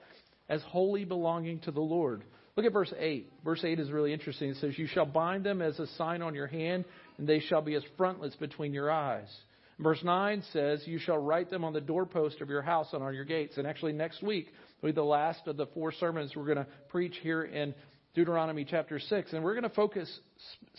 as 0.49 0.61
wholly 0.63 1.05
belonging 1.05 1.59
to 1.59 1.71
the 1.71 1.81
Lord. 1.81 2.23
Look 2.57 2.65
at 2.65 2.73
verse 2.73 2.93
8. 2.97 3.31
Verse 3.45 3.63
8 3.63 3.79
is 3.79 3.91
really 3.91 4.11
interesting. 4.11 4.49
It 4.49 4.57
says, 4.57 4.77
You 4.77 4.87
shall 4.87 5.05
bind 5.05 5.45
them 5.45 5.61
as 5.61 5.79
a 5.79 5.87
sign 5.97 6.21
on 6.21 6.35
your 6.35 6.47
hand, 6.47 6.85
and 7.17 7.27
they 7.27 7.39
shall 7.39 7.61
be 7.61 7.75
as 7.75 7.83
frontlets 7.95 8.35
between 8.35 8.73
your 8.73 8.91
eyes. 8.91 9.29
Verse 9.79 10.03
9 10.03 10.43
says, 10.51 10.83
You 10.85 10.99
shall 10.99 11.17
write 11.17 11.49
them 11.49 11.63
on 11.63 11.73
the 11.73 11.81
doorpost 11.81 12.41
of 12.41 12.49
your 12.49 12.61
house 12.61 12.87
and 12.93 13.03
on 13.03 13.13
your 13.13 13.25
gates. 13.25 13.57
And 13.57 13.65
actually, 13.65 13.93
next 13.93 14.21
week 14.21 14.47
will 14.81 14.89
be 14.89 14.93
the 14.93 15.03
last 15.03 15.47
of 15.47 15.57
the 15.57 15.67
four 15.67 15.91
sermons 15.93 16.33
we're 16.35 16.45
going 16.45 16.57
to 16.57 16.67
preach 16.89 17.15
here 17.21 17.43
in 17.43 17.73
Deuteronomy 18.13 18.65
chapter 18.65 18.99
6. 18.99 19.33
And 19.33 19.43
we're 19.43 19.53
going 19.53 19.63
to 19.63 19.69
focus 19.69 20.19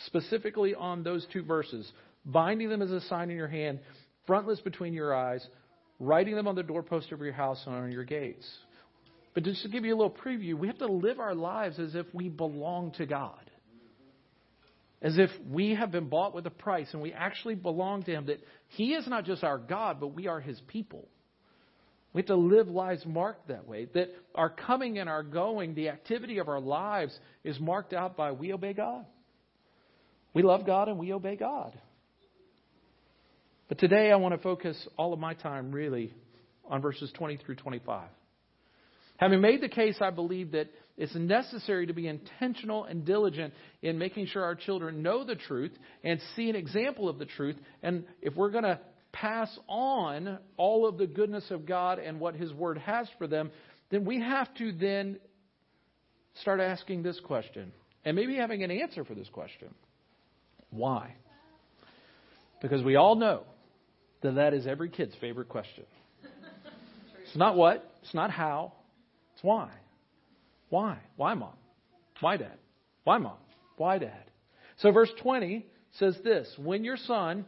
specifically 0.07 0.75
on 0.75 1.03
those 1.03 1.27
two 1.33 1.43
verses 1.43 1.91
binding 2.25 2.69
them 2.69 2.83
as 2.83 2.91
a 2.91 3.01
sign 3.03 3.31
in 3.31 3.37
your 3.37 3.49
hand, 3.49 3.81
frontlets 4.26 4.61
between 4.61 4.93
your 4.93 5.14
eyes, 5.14 5.47
writing 5.99 6.35
them 6.35 6.49
on 6.49 6.55
the 6.55 6.62
doorpost 6.62 7.12
of 7.12 7.21
your 7.21 7.33
house 7.33 7.62
and 7.67 7.75
on 7.75 7.93
your 7.93 8.05
gates. 8.05 8.49
But 9.35 9.45
just 9.45 9.62
to 9.62 9.69
give 9.69 9.85
you 9.85 9.95
a 9.95 9.97
little 9.97 10.11
preview, 10.11 10.55
we 10.55 10.67
have 10.67 10.79
to 10.79 10.87
live 10.87 11.21
our 11.21 11.35
lives 11.35 11.79
as 11.79 11.95
if 11.95 12.07
we 12.12 12.29
belong 12.29 12.93
to 12.99 13.07
God 13.07 13.50
as 15.02 15.19
if 15.19 15.31
we 15.50 15.75
have 15.75 15.91
been 15.91 16.09
bought 16.09 16.33
with 16.33 16.47
a 16.47 16.50
price 16.50 16.88
and 16.93 17.02
we 17.02 17.12
actually 17.12 17.57
belong 17.57 18.05
to 18.05 18.12
Him, 18.12 18.26
that 18.26 18.41
He 18.69 18.95
is 18.95 19.07
not 19.09 19.25
just 19.25 19.43
our 19.43 19.59
God, 19.59 19.99
but 20.00 20.09
we 20.09 20.29
are 20.29 20.41
His 20.41 20.61
people. 20.69 21.09
We 22.12 22.21
have 22.21 22.26
to 22.26 22.37
live 22.37 22.69
lives 22.69 23.05
marked 23.05 23.49
that 23.49 23.67
way. 23.67 23.88
That 23.95 24.11
our 24.35 24.49
coming 24.49 24.99
and 24.99 25.09
our 25.09 25.25
going, 25.25 25.75
the 25.75 25.88
activity 25.88 26.38
of 26.38 26.49
our 26.49 26.61
lives, 26.61 27.19
is 27.43 27.59
marked 27.59 27.93
out 27.93 28.17
by 28.17 28.33
we 28.33 28.52
obey 28.52 28.75
God. 28.75 29.05
We 30.35 30.43
love 30.43 30.64
God 30.64 30.88
and 30.88 30.99
we 30.99 31.12
obey 31.12 31.37
God. 31.37 31.79
But 33.73 33.79
today 33.79 34.12
I 34.12 34.17
want 34.17 34.35
to 34.35 34.43
focus 34.43 34.76
all 34.99 35.14
of 35.14 35.19
my 35.19 35.33
time 35.33 35.73
really 35.73 36.12
on 36.69 36.83
verses 36.83 37.11
20 37.14 37.38
through 37.38 37.55
25. 37.55 38.07
Having 39.17 39.41
made 39.41 39.62
the 39.62 39.69
case, 39.71 39.97
I 39.99 40.11
believe 40.11 40.52
that 40.52 40.69
it's 40.99 41.14
necessary 41.14 41.87
to 41.87 41.95
be 41.95 42.07
intentional 42.07 42.85
and 42.85 43.07
diligent 43.07 43.55
in 43.81 43.97
making 43.97 44.26
sure 44.26 44.45
our 44.45 44.55
children 44.55 45.02
know 45.02 45.25
the 45.25 45.37
truth 45.37 45.73
and 46.05 46.21
see 46.37 46.50
an 46.50 46.55
example 46.55 47.09
of 47.09 47.19
the 47.19 47.25
truth. 47.25 47.57
And 47.83 48.05
if 48.21 48.37
we're 48.37 48.50
going 48.50 48.64
to 48.64 48.79
pass 49.11 49.49
on 49.69 50.38
all 50.59 50.87
of 50.87 50.99
the 50.99 51.07
goodness 51.07 51.50
of 51.50 51.64
God 51.64 51.99
and 51.99 52.21
what 52.21 52.35
His 52.35 52.52
Word 52.52 52.76
has 52.76 53.09
for 53.17 53.26
them, 53.26 53.50
then 53.88 54.05
we 54.05 54.21
have 54.21 54.52
to 54.57 54.73
then 54.73 55.19
start 56.43 56.61
asking 56.61 57.05
this 57.05 57.19
question 57.21 57.73
and 58.05 58.17
maybe 58.17 58.37
having 58.37 58.64
an 58.64 58.71
answer 58.71 59.02
for 59.02 59.14
this 59.14 59.31
question. 59.31 59.75
Why? 60.69 61.14
Because 62.61 62.83
we 62.85 62.97
all 62.97 63.14
know 63.14 63.45
that 64.23 64.37
that 64.37 64.55
is 64.55 64.67
every 64.67 64.88
kid's 64.88 65.14
favorite 65.21 65.49
question. 65.49 65.85
It's 67.23 67.37
not 67.37 67.57
what, 67.57 67.91
it's 68.02 68.14
not 68.14 68.31
how, 68.31 68.73
it's 69.35 69.43
why. 69.43 69.71
Why? 70.69 70.99
Why, 71.17 71.35
mom? 71.35 71.55
Why, 72.21 72.37
dad? 72.37 72.59
Why, 73.05 73.19
mom? 73.19 73.37
Why, 73.76 73.99
dad? 73.99 74.25
So, 74.79 74.91
verse 74.91 75.11
20 75.23 75.67
says 75.99 76.17
this 76.25 76.52
When 76.59 76.85
your 76.85 76.97
son 76.97 77.45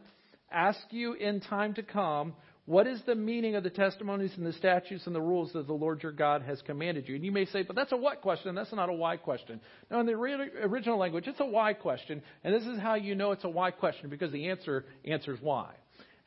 asks 0.51 0.85
you 0.91 1.13
in 1.13 1.39
time 1.39 1.73
to 1.75 1.83
come, 1.83 2.33
what 2.65 2.87
is 2.87 2.99
the 3.05 3.13
meaning 3.13 3.55
of 3.55 3.63
the 3.63 3.69
testimonies 3.69 4.33
and 4.37 4.45
the 4.45 4.53
statutes 4.53 5.05
and 5.05 5.15
the 5.15 5.21
rules 5.21 5.53
that 5.53 5.67
the 5.67 5.73
Lord 5.73 6.01
your 6.01 6.11
God 6.11 6.41
has 6.41 6.61
commanded 6.63 7.07
you? 7.07 7.15
And 7.15 7.23
you 7.23 7.31
may 7.31 7.45
say, 7.45 7.61
but 7.61 7.75
that's 7.75 7.91
a 7.91 7.97
what 7.97 8.21
question? 8.21 8.55
That's 8.55 8.73
not 8.73 8.89
a 8.89 8.93
why 8.93 9.17
question. 9.17 9.61
Now, 9.91 9.99
in 9.99 10.07
the 10.07 10.13
original 10.13 10.97
language, 10.97 11.27
it's 11.27 11.39
a 11.39 11.45
why 11.45 11.73
question. 11.73 12.23
And 12.43 12.55
this 12.55 12.65
is 12.65 12.79
how 12.79 12.95
you 12.95 13.13
know 13.13 13.31
it's 13.31 13.43
a 13.43 13.49
why 13.49 13.69
question 13.69 14.09
because 14.09 14.31
the 14.31 14.49
answer 14.49 14.85
answers 15.05 15.37
why. 15.41 15.73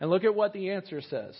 And 0.00 0.10
look 0.10 0.24
at 0.24 0.34
what 0.34 0.52
the 0.52 0.70
answer 0.70 1.00
says. 1.00 1.36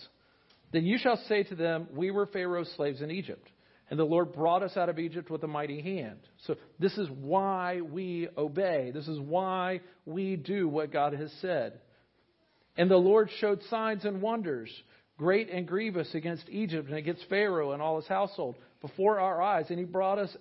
Then 0.71 0.85
you 0.85 0.97
shall 0.97 1.17
say 1.27 1.43
to 1.43 1.55
them, 1.55 1.87
We 1.93 2.11
were 2.11 2.25
Pharaoh's 2.25 2.71
slaves 2.75 3.01
in 3.01 3.11
Egypt. 3.11 3.47
And 3.89 3.99
the 3.99 4.03
Lord 4.03 4.33
brought 4.33 4.61
us 4.61 4.77
out 4.77 4.89
of 4.89 4.99
Egypt 4.99 5.31
with 5.31 5.43
a 5.43 5.47
mighty 5.47 5.81
hand. 5.81 6.19
So 6.45 6.55
this 6.77 6.95
is 6.97 7.09
why 7.09 7.81
we 7.81 8.27
obey. 8.37 8.91
This 8.93 9.07
is 9.07 9.19
why 9.19 9.81
we 10.05 10.35
do 10.35 10.67
what 10.67 10.93
God 10.93 11.13
has 11.13 11.31
said. 11.41 11.79
And 12.77 12.89
the 12.89 12.97
Lord 12.97 13.29
showed 13.39 13.63
signs 13.63 14.05
and 14.05 14.21
wonders, 14.21 14.71
great 15.17 15.49
and 15.49 15.67
grievous, 15.67 16.13
against 16.13 16.47
Egypt 16.49 16.87
and 16.87 16.97
against 16.97 17.27
Pharaoh 17.29 17.71
and 17.71 17.81
all 17.81 17.95
his 17.95 18.07
household 18.07 18.57
before 18.79 19.19
our 19.19 19.41
eyes. 19.41 19.65
And 19.69 19.79
he 19.79 19.85
brought 19.85 20.19
us 20.19 20.35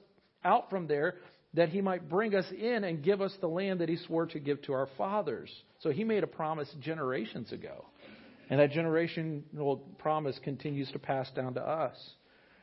out 0.45 0.69
from 0.69 0.87
there 0.87 1.15
that 1.55 1.71
he 1.71 1.81
might 1.81 2.09
bring 2.09 2.35
us 2.35 2.45
in 2.57 2.85
and 2.85 3.03
give 3.03 3.23
us 3.23 3.35
the 3.41 3.49
land 3.49 3.81
that 3.81 3.89
he 3.89 3.97
swore 3.97 4.27
to 4.27 4.39
give 4.39 4.61
to 4.63 4.75
our 4.75 4.89
fathers. 4.99 5.51
So 5.81 5.91
he 5.91 6.05
made 6.05 6.23
a 6.23 6.29
promise 6.29 6.69
generations 6.81 7.51
ago. 7.51 7.87
And 8.51 8.61
that 8.61 8.73
generational 8.73 9.81
promise 9.99 10.39
continues 10.43 10.91
to 10.93 10.99
pass 10.99 11.31
down 11.33 11.55
to 11.55 11.61
us. 11.61 11.97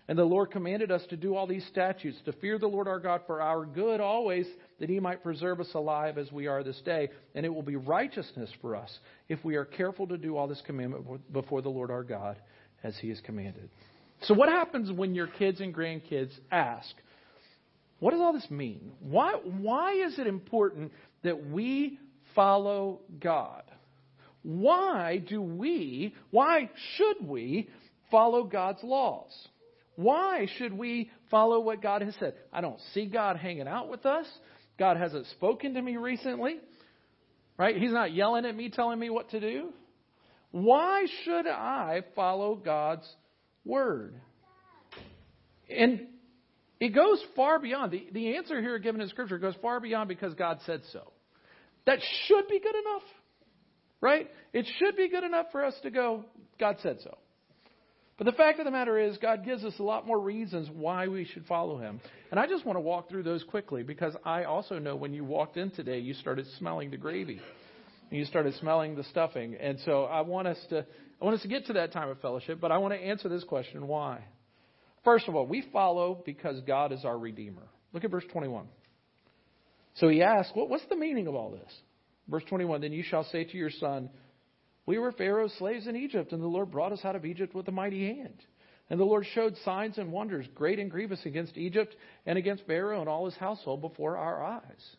And 0.07 0.17
the 0.17 0.23
Lord 0.23 0.51
commanded 0.51 0.91
us 0.91 1.03
to 1.09 1.17
do 1.17 1.35
all 1.35 1.47
these 1.47 1.65
statutes, 1.67 2.17
to 2.25 2.33
fear 2.33 2.59
the 2.59 2.67
Lord 2.67 2.87
our 2.87 2.99
God 2.99 3.21
for 3.25 3.41
our 3.41 3.65
good 3.65 3.99
always, 3.99 4.45
that 4.79 4.89
he 4.89 4.99
might 4.99 5.23
preserve 5.23 5.59
us 5.59 5.73
alive 5.73 6.19
as 6.19 6.31
we 6.31 6.45
are 6.45 6.63
this 6.63 6.79
day. 6.85 7.09
And 7.33 7.45
it 7.45 7.49
will 7.49 7.63
be 7.63 7.75
righteousness 7.75 8.51
for 8.61 8.75
us 8.75 8.99
if 9.29 9.43
we 9.43 9.55
are 9.55 9.65
careful 9.65 10.07
to 10.07 10.17
do 10.17 10.37
all 10.37 10.47
this 10.47 10.61
commandment 10.65 11.33
before 11.33 11.63
the 11.63 11.69
Lord 11.69 11.89
our 11.89 12.03
God. 12.03 12.37
as 12.83 12.95
he 12.99 13.09
has 13.09 13.19
commanded. 13.21 13.69
So, 14.23 14.33
what 14.33 14.49
happens 14.49 14.91
when 14.91 15.15
your 15.15 15.27
kids 15.27 15.59
and 15.59 15.73
grandkids 15.73 16.31
ask, 16.51 16.93
What 17.99 18.11
does 18.11 18.21
all 18.21 18.33
this 18.33 18.49
mean? 18.49 18.91
Why, 18.99 19.33
why 19.43 19.93
is 19.93 20.19
it 20.19 20.27
important 20.27 20.91
that 21.23 21.49
we 21.49 21.99
follow 22.35 23.01
God? 23.19 23.63
Why 24.45 25.17
do 25.17 25.41
we, 25.41 26.13
why 26.29 26.69
should 26.95 27.27
we 27.27 27.67
follow 28.11 28.43
God's 28.43 28.83
laws? 28.83 29.31
Why 29.95 30.47
should 30.57 30.71
we 30.71 31.09
follow 31.31 31.59
what 31.61 31.81
God 31.81 32.03
has 32.03 32.13
said? 32.19 32.35
I 32.53 32.61
don't 32.61 32.79
see 32.93 33.07
God 33.07 33.37
hanging 33.37 33.67
out 33.67 33.89
with 33.89 34.05
us. 34.05 34.27
God 34.77 34.97
hasn't 34.97 35.25
spoken 35.27 35.73
to 35.73 35.81
me 35.81 35.97
recently. 35.97 36.57
Right? 37.57 37.75
He's 37.75 37.91
not 37.91 38.13
yelling 38.13 38.45
at 38.45 38.55
me, 38.55 38.69
telling 38.69 38.99
me 38.99 39.09
what 39.09 39.31
to 39.31 39.39
do. 39.39 39.73
Why 40.51 41.07
should 41.23 41.47
I 41.47 42.03
follow 42.15 42.53
God's 42.53 43.11
word? 43.65 44.13
And 45.67 46.01
it 46.79 46.89
goes 46.89 47.19
far 47.35 47.57
beyond. 47.57 47.93
The, 47.93 48.07
the 48.11 48.35
answer 48.35 48.61
here 48.61 48.77
given 48.77 49.01
in 49.01 49.09
Scripture 49.09 49.39
goes 49.39 49.55
far 49.59 49.79
beyond 49.79 50.07
because 50.07 50.35
God 50.35 50.59
said 50.67 50.81
so. 50.93 51.13
That 51.87 51.97
should 52.27 52.47
be 52.47 52.59
good 52.59 52.75
enough. 52.75 53.01
Right? 54.05 54.29
It 54.53 54.67
should 54.77 54.95
be 54.95 55.09
good 55.09 55.23
enough 55.23 55.47
for 55.51 55.65
us 55.65 55.73
to 55.81 55.89
go, 55.89 56.25
God 56.59 56.75
said 56.83 56.97
so. 57.03 57.17
But 58.19 58.25
the 58.25 58.33
fact 58.33 58.59
of 58.59 58.65
the 58.65 58.71
matter 58.71 58.99
is, 58.99 59.17
God 59.17 59.43
gives 59.43 59.65
us 59.65 59.73
a 59.79 59.83
lot 59.83 60.05
more 60.05 60.19
reasons 60.19 60.69
why 60.71 61.07
we 61.07 61.25
should 61.25 61.47
follow 61.47 61.79
Him. 61.79 61.99
And 62.29 62.39
I 62.39 62.45
just 62.45 62.67
want 62.67 62.75
to 62.75 62.81
walk 62.81 63.09
through 63.09 63.23
those 63.23 63.43
quickly 63.43 63.81
because 63.81 64.15
I 64.23 64.43
also 64.43 64.77
know 64.77 64.95
when 64.95 65.11
you 65.11 65.25
walked 65.25 65.57
in 65.57 65.71
today, 65.71 65.97
you 65.97 66.13
started 66.13 66.45
smelling 66.59 66.91
the 66.91 66.97
gravy. 66.97 67.41
And 68.11 68.19
you 68.19 68.25
started 68.25 68.53
smelling 68.59 68.95
the 68.95 69.05
stuffing. 69.05 69.55
And 69.59 69.79
so 69.85 70.03
I 70.03 70.21
want 70.21 70.49
us 70.49 70.59
to 70.69 70.85
I 71.19 71.25
want 71.25 71.37
us 71.37 71.41
to 71.41 71.47
get 71.47 71.65
to 71.65 71.73
that 71.73 71.91
time 71.91 72.09
of 72.09 72.21
fellowship, 72.21 72.61
but 72.61 72.71
I 72.71 72.77
want 72.77 72.93
to 72.93 72.99
answer 72.99 73.27
this 73.27 73.43
question 73.43 73.87
why? 73.87 74.23
First 75.03 75.27
of 75.27 75.35
all, 75.35 75.47
we 75.47 75.63
follow 75.73 76.21
because 76.23 76.61
God 76.67 76.91
is 76.91 77.05
our 77.05 77.17
Redeemer. 77.17 77.63
Look 77.91 78.03
at 78.03 78.11
verse 78.11 78.25
21. 78.31 78.67
So 79.95 80.09
he 80.09 80.21
asks, 80.21 80.51
What's 80.53 80.85
the 80.91 80.95
meaning 80.95 81.25
of 81.25 81.33
all 81.33 81.49
this? 81.49 81.73
Verse 82.27 82.43
21 82.49 82.81
Then 82.81 82.93
you 82.93 83.03
shall 83.03 83.23
say 83.25 83.43
to 83.43 83.57
your 83.57 83.71
son, 83.71 84.09
We 84.85 84.97
were 84.97 85.11
Pharaoh's 85.11 85.53
slaves 85.57 85.87
in 85.87 85.95
Egypt, 85.95 86.31
and 86.31 86.41
the 86.41 86.47
Lord 86.47 86.71
brought 86.71 86.91
us 86.91 87.03
out 87.03 87.15
of 87.15 87.25
Egypt 87.25 87.53
with 87.53 87.67
a 87.67 87.71
mighty 87.71 88.05
hand. 88.15 88.37
And 88.89 88.99
the 88.99 89.05
Lord 89.05 89.25
showed 89.33 89.55
signs 89.65 89.97
and 89.97 90.11
wonders, 90.11 90.45
great 90.53 90.77
and 90.77 90.91
grievous, 90.91 91.25
against 91.25 91.57
Egypt 91.57 91.95
and 92.25 92.37
against 92.37 92.67
Pharaoh 92.67 92.99
and 92.99 93.09
all 93.09 93.25
his 93.25 93.35
household 93.35 93.81
before 93.81 94.15
our 94.17 94.43
eyes. 94.43 94.95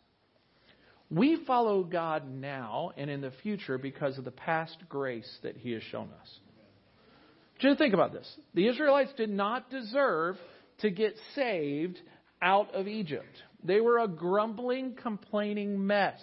We 1.08 1.44
follow 1.46 1.84
God 1.84 2.28
now 2.28 2.90
and 2.96 3.08
in 3.08 3.20
the 3.20 3.30
future 3.42 3.78
because 3.78 4.18
of 4.18 4.24
the 4.24 4.32
past 4.32 4.76
grace 4.88 5.38
that 5.42 5.56
He 5.56 5.72
has 5.72 5.82
shown 5.84 6.08
us. 6.20 6.40
Just 7.60 7.78
think 7.78 7.94
about 7.94 8.12
this. 8.12 8.28
The 8.54 8.66
Israelites 8.66 9.12
did 9.16 9.30
not 9.30 9.70
deserve 9.70 10.36
to 10.78 10.90
get 10.90 11.14
saved 11.34 11.98
out 12.42 12.74
of 12.74 12.88
Egypt. 12.88 13.42
They 13.62 13.80
were 13.80 13.98
a 13.98 14.08
grumbling, 14.08 14.94
complaining 15.00 15.86
mess, 15.86 16.20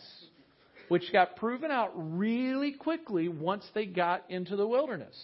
which 0.88 1.12
got 1.12 1.36
proven 1.36 1.72
out 1.72 1.92
really 1.96 2.74
quickly 2.74 3.28
once 3.28 3.64
they 3.74 3.86
got 3.86 4.24
into 4.30 4.56
the 4.56 4.68
wilderness. 4.68 5.16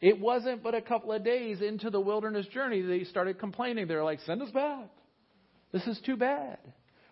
It 0.00 0.18
wasn't 0.18 0.62
but 0.62 0.74
a 0.74 0.82
couple 0.82 1.12
of 1.12 1.24
days 1.24 1.60
into 1.60 1.90
the 1.90 2.00
wilderness 2.00 2.46
journey 2.48 2.82
they 2.82 3.04
started 3.04 3.38
complaining. 3.38 3.86
They're 3.86 4.04
like, 4.04 4.20
send 4.26 4.42
us 4.42 4.50
back. 4.50 4.88
This 5.72 5.86
is 5.86 6.00
too 6.04 6.16
bad. 6.16 6.58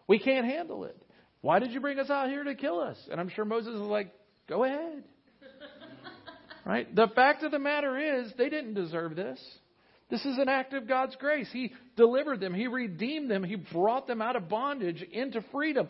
We 0.09 0.19
can't 0.19 0.45
handle 0.45 0.85
it. 0.85 1.01
Why 1.41 1.59
did 1.59 1.73
you 1.73 1.81
bring 1.81 1.99
us 1.99 2.11
out 2.11 2.29
here 2.29 2.45
to 2.45 2.55
kill 2.55 2.81
us? 2.81 2.99
And 3.11 3.21
I'm 3.21 3.29
sure 3.31 3.45
Moses 3.45 3.73
was 3.73 3.89
like, 3.89 4.13
Go 4.49 4.65
ahead. 4.65 5.05
right? 6.67 6.93
The 6.95 7.07
fact 7.15 7.45
of 7.45 7.53
the 7.53 7.61
matter 7.61 7.97
is, 8.23 8.33
they 8.37 8.49
didn't 8.49 8.75
deserve 8.75 9.15
this. 9.15 9.41
This 10.11 10.25
is 10.25 10.39
an 10.39 10.49
act 10.49 10.75
of 10.75 10.89
God's 10.89 11.15
grace. 11.15 11.49
He 11.53 11.73
delivered 11.97 12.41
them, 12.41 12.53
He 12.53 12.67
redeemed 12.67 13.31
them, 13.31 13.45
He 13.45 13.55
brought 13.55 14.09
them 14.09 14.21
out 14.21 14.35
of 14.35 14.49
bondage 14.49 15.03
into 15.13 15.45
freedom. 15.53 15.89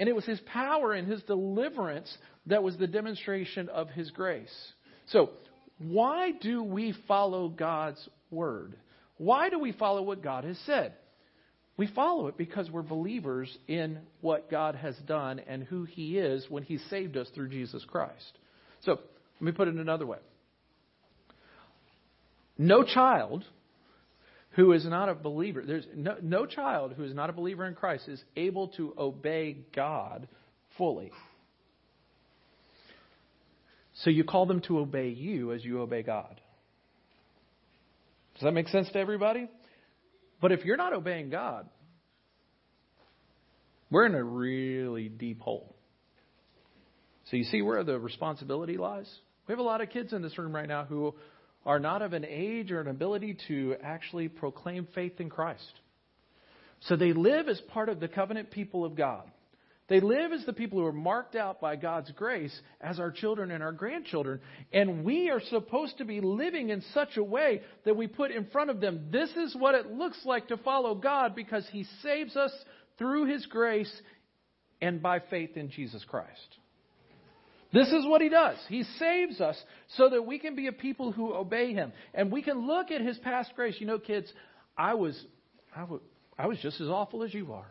And 0.00 0.08
it 0.08 0.16
was 0.16 0.24
His 0.24 0.40
power 0.52 0.94
and 0.94 1.06
His 1.06 1.22
deliverance 1.24 2.12
that 2.46 2.62
was 2.62 2.76
the 2.78 2.86
demonstration 2.86 3.68
of 3.68 3.90
His 3.90 4.10
grace. 4.10 4.72
So, 5.08 5.28
why 5.78 6.32
do 6.32 6.62
we 6.62 6.94
follow 7.06 7.48
God's 7.48 8.08
word? 8.30 8.76
Why 9.18 9.50
do 9.50 9.58
we 9.58 9.72
follow 9.72 10.00
what 10.00 10.22
God 10.22 10.44
has 10.44 10.58
said? 10.64 10.94
We 11.76 11.86
follow 11.86 12.28
it 12.28 12.38
because 12.38 12.70
we're 12.70 12.80
believers 12.80 13.54
in 13.68 13.98
what 14.22 14.50
God 14.50 14.74
has 14.74 14.96
done 15.06 15.38
and 15.38 15.64
who 15.64 15.84
He 15.84 16.16
is 16.16 16.46
when 16.48 16.62
He 16.62 16.78
saved 16.88 17.18
us 17.18 17.28
through 17.34 17.50
Jesus 17.50 17.84
Christ. 17.86 18.38
So, 18.86 18.92
let 18.92 19.42
me 19.42 19.52
put 19.52 19.68
it 19.68 19.74
another 19.74 20.06
way. 20.06 20.18
No 22.56 22.84
child 22.84 23.44
who 24.52 24.72
is 24.72 24.84
not 24.84 25.08
a 25.08 25.14
believer, 25.14 25.62
there's 25.64 25.86
no, 25.94 26.16
no 26.22 26.46
child 26.46 26.94
who 26.96 27.04
is 27.04 27.14
not 27.14 27.30
a 27.30 27.32
believer 27.32 27.66
in 27.66 27.74
Christ 27.74 28.08
is 28.08 28.22
able 28.36 28.68
to 28.68 28.94
obey 28.98 29.58
God 29.74 30.28
fully. 30.76 31.12
So 34.02 34.10
you 34.10 34.24
call 34.24 34.46
them 34.46 34.60
to 34.62 34.78
obey 34.78 35.10
you 35.10 35.52
as 35.52 35.64
you 35.64 35.80
obey 35.80 36.02
God. 36.02 36.40
Does 38.34 38.42
that 38.42 38.52
make 38.52 38.68
sense 38.68 38.88
to 38.92 38.98
everybody? 38.98 39.48
But 40.40 40.52
if 40.52 40.64
you're 40.64 40.78
not 40.78 40.94
obeying 40.94 41.30
God, 41.30 41.68
we're 43.90 44.06
in 44.06 44.14
a 44.14 44.24
really 44.24 45.08
deep 45.08 45.40
hole. 45.40 45.76
So 47.30 47.36
you 47.36 47.44
see 47.44 47.62
where 47.62 47.84
the 47.84 47.98
responsibility 47.98 48.76
lies? 48.76 49.08
We 49.46 49.52
have 49.52 49.58
a 49.58 49.62
lot 49.62 49.80
of 49.80 49.90
kids 49.90 50.12
in 50.12 50.22
this 50.22 50.38
room 50.38 50.54
right 50.54 50.68
now 50.68 50.84
who 50.84 51.14
are 51.64 51.78
not 51.78 52.02
of 52.02 52.12
an 52.12 52.24
age 52.24 52.72
or 52.72 52.80
an 52.80 52.88
ability 52.88 53.36
to 53.48 53.76
actually 53.82 54.28
proclaim 54.28 54.86
faith 54.94 55.20
in 55.20 55.28
Christ. 55.28 55.72
So 56.80 56.96
they 56.96 57.12
live 57.12 57.48
as 57.48 57.60
part 57.72 57.88
of 57.88 58.00
the 58.00 58.08
covenant 58.08 58.50
people 58.50 58.84
of 58.84 58.94
God. 58.96 59.24
They 59.88 60.00
live 60.00 60.32
as 60.32 60.46
the 60.46 60.52
people 60.52 60.78
who 60.78 60.86
are 60.86 60.92
marked 60.92 61.34
out 61.34 61.60
by 61.60 61.74
God's 61.74 62.12
grace 62.12 62.56
as 62.80 63.00
our 63.00 63.10
children 63.10 63.50
and 63.50 63.60
our 63.60 63.72
grandchildren. 63.72 64.40
And 64.72 65.04
we 65.04 65.30
are 65.30 65.40
supposed 65.50 65.98
to 65.98 66.04
be 66.04 66.20
living 66.20 66.70
in 66.70 66.80
such 66.94 67.16
a 67.16 67.24
way 67.24 67.60
that 67.84 67.96
we 67.96 68.06
put 68.06 68.30
in 68.30 68.46
front 68.46 68.70
of 68.70 68.80
them 68.80 69.08
this 69.10 69.30
is 69.30 69.54
what 69.58 69.74
it 69.74 69.90
looks 69.90 70.20
like 70.24 70.46
to 70.48 70.56
follow 70.58 70.94
God 70.94 71.34
because 71.34 71.66
He 71.72 71.84
saves 72.04 72.36
us 72.36 72.52
through 72.98 73.26
His 73.26 73.44
grace 73.46 73.92
and 74.80 75.02
by 75.02 75.18
faith 75.18 75.56
in 75.56 75.70
Jesus 75.70 76.04
Christ. 76.08 76.56
This 77.72 77.88
is 77.88 78.04
what 78.06 78.20
He 78.20 78.28
does. 78.28 78.56
He 78.68 78.82
saves 78.98 79.40
us 79.40 79.60
so 79.96 80.08
that 80.10 80.22
we 80.22 80.38
can 80.38 80.56
be 80.56 80.66
a 80.66 80.72
people 80.72 81.12
who 81.12 81.32
obey 81.34 81.72
Him. 81.72 81.92
And 82.12 82.32
we 82.32 82.42
can 82.42 82.66
look 82.66 82.90
at 82.90 83.00
His 83.00 83.16
past 83.18 83.52
grace. 83.54 83.76
You 83.78 83.86
know, 83.86 83.98
kids, 83.98 84.32
I 84.76 84.94
was, 84.94 85.20
I 85.74 85.84
was, 85.84 86.00
I 86.38 86.46
was 86.46 86.58
just 86.60 86.80
as 86.80 86.88
awful 86.88 87.22
as 87.22 87.32
you 87.32 87.52
are. 87.52 87.68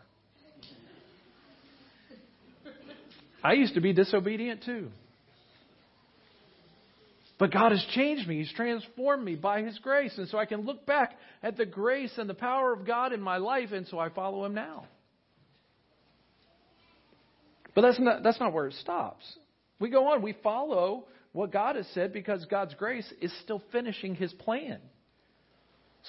I 3.44 3.54
used 3.54 3.74
to 3.76 3.82
be 3.82 3.94
disobedient 3.94 4.64
too. 4.64 4.90
But 7.38 7.54
God 7.54 7.72
has 7.72 7.86
changed 7.96 8.28
me. 8.28 8.40
He's 8.40 8.52
transformed 8.52 9.24
me 9.24 9.36
by 9.36 9.62
His 9.62 9.80
grace. 9.80 10.14
And 10.18 10.28
so 10.28 10.38
I 10.38 10.46
can 10.46 10.62
look 10.62 10.86
back 10.86 11.18
at 11.42 11.56
the 11.56 11.66
grace 11.66 12.12
and 12.18 12.30
the 12.30 12.34
power 12.34 12.74
of 12.74 12.86
God 12.86 13.14
in 13.14 13.22
my 13.22 13.38
life, 13.38 13.72
and 13.72 13.88
so 13.88 13.98
I 13.98 14.10
follow 14.10 14.44
Him 14.46 14.54
now. 14.54 14.86
But 17.74 17.82
that's 17.82 18.00
not, 18.00 18.24
that's 18.24 18.40
not 18.42 18.52
where 18.52 18.68
it 18.68 18.74
stops. 18.74 19.24
We 19.80 19.90
go 19.90 20.12
on. 20.12 20.22
We 20.22 20.34
follow 20.44 21.06
what 21.32 21.52
God 21.52 21.76
has 21.76 21.88
said 21.94 22.12
because 22.14 22.46
God's 22.46 22.74
grace 22.76 23.12
is 23.22 23.32
still 23.44 23.62
finishing 23.72 24.16
His 24.16 24.34
plan. 24.34 24.80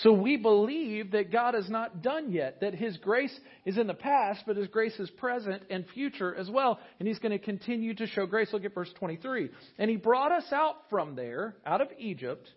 So 0.02 0.12
we 0.12 0.36
believe 0.36 1.12
that 1.12 1.32
God 1.32 1.54
is 1.54 1.68
not 1.68 2.00
done 2.00 2.30
yet, 2.30 2.60
that 2.60 2.74
His 2.74 2.96
grace 2.98 3.36
is 3.66 3.76
in 3.76 3.86
the 3.86 3.94
past, 3.94 4.44
but 4.46 4.56
His 4.56 4.68
grace 4.68 4.98
is 5.00 5.10
present 5.10 5.64
and 5.68 5.84
future 5.94 6.34
as 6.34 6.48
well. 6.48 6.78
And 6.98 7.08
He's 7.08 7.18
going 7.18 7.36
to 7.36 7.44
continue 7.44 7.94
to 7.94 8.06
show 8.06 8.24
grace. 8.26 8.48
Look 8.52 8.64
at 8.64 8.74
verse 8.74 8.92
23. 8.98 9.50
And 9.78 9.90
He 9.90 9.96
brought 9.96 10.32
us 10.32 10.46
out 10.52 10.76
from 10.88 11.16
there, 11.16 11.56
out 11.66 11.80
of 11.80 11.88
Egypt, 11.98 12.48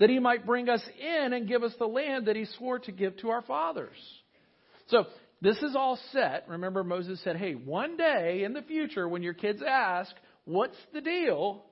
that 0.00 0.08
He 0.08 0.18
might 0.18 0.46
bring 0.46 0.68
us 0.68 0.82
in 0.98 1.34
and 1.34 1.46
give 1.46 1.62
us 1.62 1.74
the 1.78 1.86
land 1.86 2.26
that 2.26 2.36
He 2.36 2.46
swore 2.56 2.78
to 2.80 2.92
give 2.92 3.18
to 3.18 3.28
our 3.28 3.42
fathers. 3.42 3.96
So 4.88 5.04
this 5.42 5.58
is 5.58 5.76
all 5.76 5.98
set. 6.10 6.46
Remember, 6.48 6.82
Moses 6.82 7.20
said, 7.22 7.36
Hey, 7.36 7.52
one 7.52 7.98
day 7.98 8.44
in 8.44 8.54
the 8.54 8.62
future, 8.62 9.06
when 9.06 9.22
your 9.22 9.34
kids 9.34 9.62
ask, 9.66 10.12
What's 10.44 10.76
the 10.92 11.00
deal? 11.00 11.64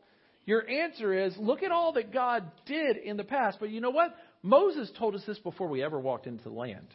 Your 0.47 0.69
answer 0.69 1.13
is, 1.27 1.35
Look 1.39 1.63
at 1.63 1.71
all 1.71 1.93
that 1.95 2.13
God 2.13 2.51
did 2.67 2.97
in 2.97 3.17
the 3.17 3.25
past. 3.25 3.59
But 3.61 3.71
you 3.71 3.81
know 3.81 3.91
what? 3.91 4.15
Moses 4.43 4.91
told 4.99 5.15
us 5.15 5.23
this 5.27 5.39
before 5.39 5.69
we 5.69 5.83
ever 5.83 5.99
walked 5.99 6.27
into 6.27 6.45
the 6.45 6.51
land. 6.51 6.89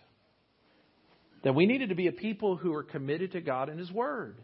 That 1.43 1.53
we 1.53 1.65
needed 1.65 1.89
to 1.89 1.95
be 1.95 2.07
a 2.07 2.11
people 2.11 2.55
who 2.55 2.73
are 2.73 2.83
committed 2.83 3.33
to 3.33 3.41
God 3.41 3.69
and 3.69 3.79
His 3.79 3.91
Word. 3.91 4.37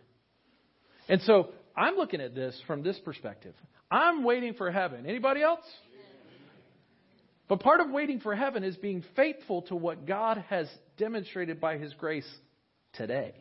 And 1.10 1.22
so 1.24 1.50
I'm 1.76 1.96
looking 1.96 2.22
at 2.22 2.36
this 2.36 2.60
from 2.68 2.84
this 2.84 3.00
perspective. 3.00 3.56
I'm 3.90 4.24
waiting 4.24 4.54
for 4.54 4.72
heaven. 4.72 5.06
Anybody 5.06 5.42
else? 5.42 5.66
But 7.50 7.60
part 7.60 7.82
of 7.82 7.90
waiting 7.90 8.22
for 8.22 8.34
heaven 8.34 8.64
is 8.64 8.78
being 8.78 9.04
faithful 9.16 9.64
to 9.64 9.76
what 9.76 10.06
God 10.06 10.42
has 10.50 10.70
demonstrated 10.98 11.60
by 11.60 11.78
His 11.78 11.94
grace 11.96 12.28
today. 12.94 13.34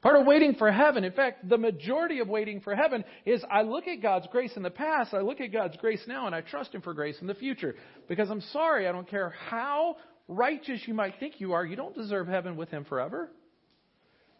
Part 0.00 0.20
of 0.20 0.26
waiting 0.26 0.54
for 0.54 0.70
heaven, 0.70 1.02
in 1.02 1.12
fact, 1.12 1.48
the 1.48 1.58
majority 1.58 2.20
of 2.20 2.28
waiting 2.28 2.60
for 2.60 2.74
heaven 2.74 3.04
is 3.26 3.42
I 3.50 3.62
look 3.62 3.88
at 3.88 4.00
God's 4.00 4.28
grace 4.30 4.52
in 4.56 4.62
the 4.62 4.70
past, 4.70 5.12
I 5.12 5.20
look 5.20 5.40
at 5.40 5.52
God's 5.52 5.76
grace 5.76 6.02
now, 6.06 6.26
and 6.26 6.34
I 6.34 6.40
trust 6.40 6.72
Him 6.72 6.82
for 6.82 6.94
grace 6.94 7.16
in 7.20 7.26
the 7.26 7.34
future. 7.34 7.74
Because 8.08 8.30
I'm 8.30 8.40
sorry, 8.52 8.86
I 8.86 8.92
don't 8.92 9.08
care 9.08 9.34
how 9.50 9.96
righteous 10.28 10.80
you 10.86 10.94
might 10.94 11.14
think 11.18 11.40
you 11.40 11.52
are, 11.52 11.64
you 11.64 11.74
don't 11.74 11.96
deserve 11.96 12.28
heaven 12.28 12.56
with 12.56 12.68
Him 12.68 12.84
forever. 12.84 13.28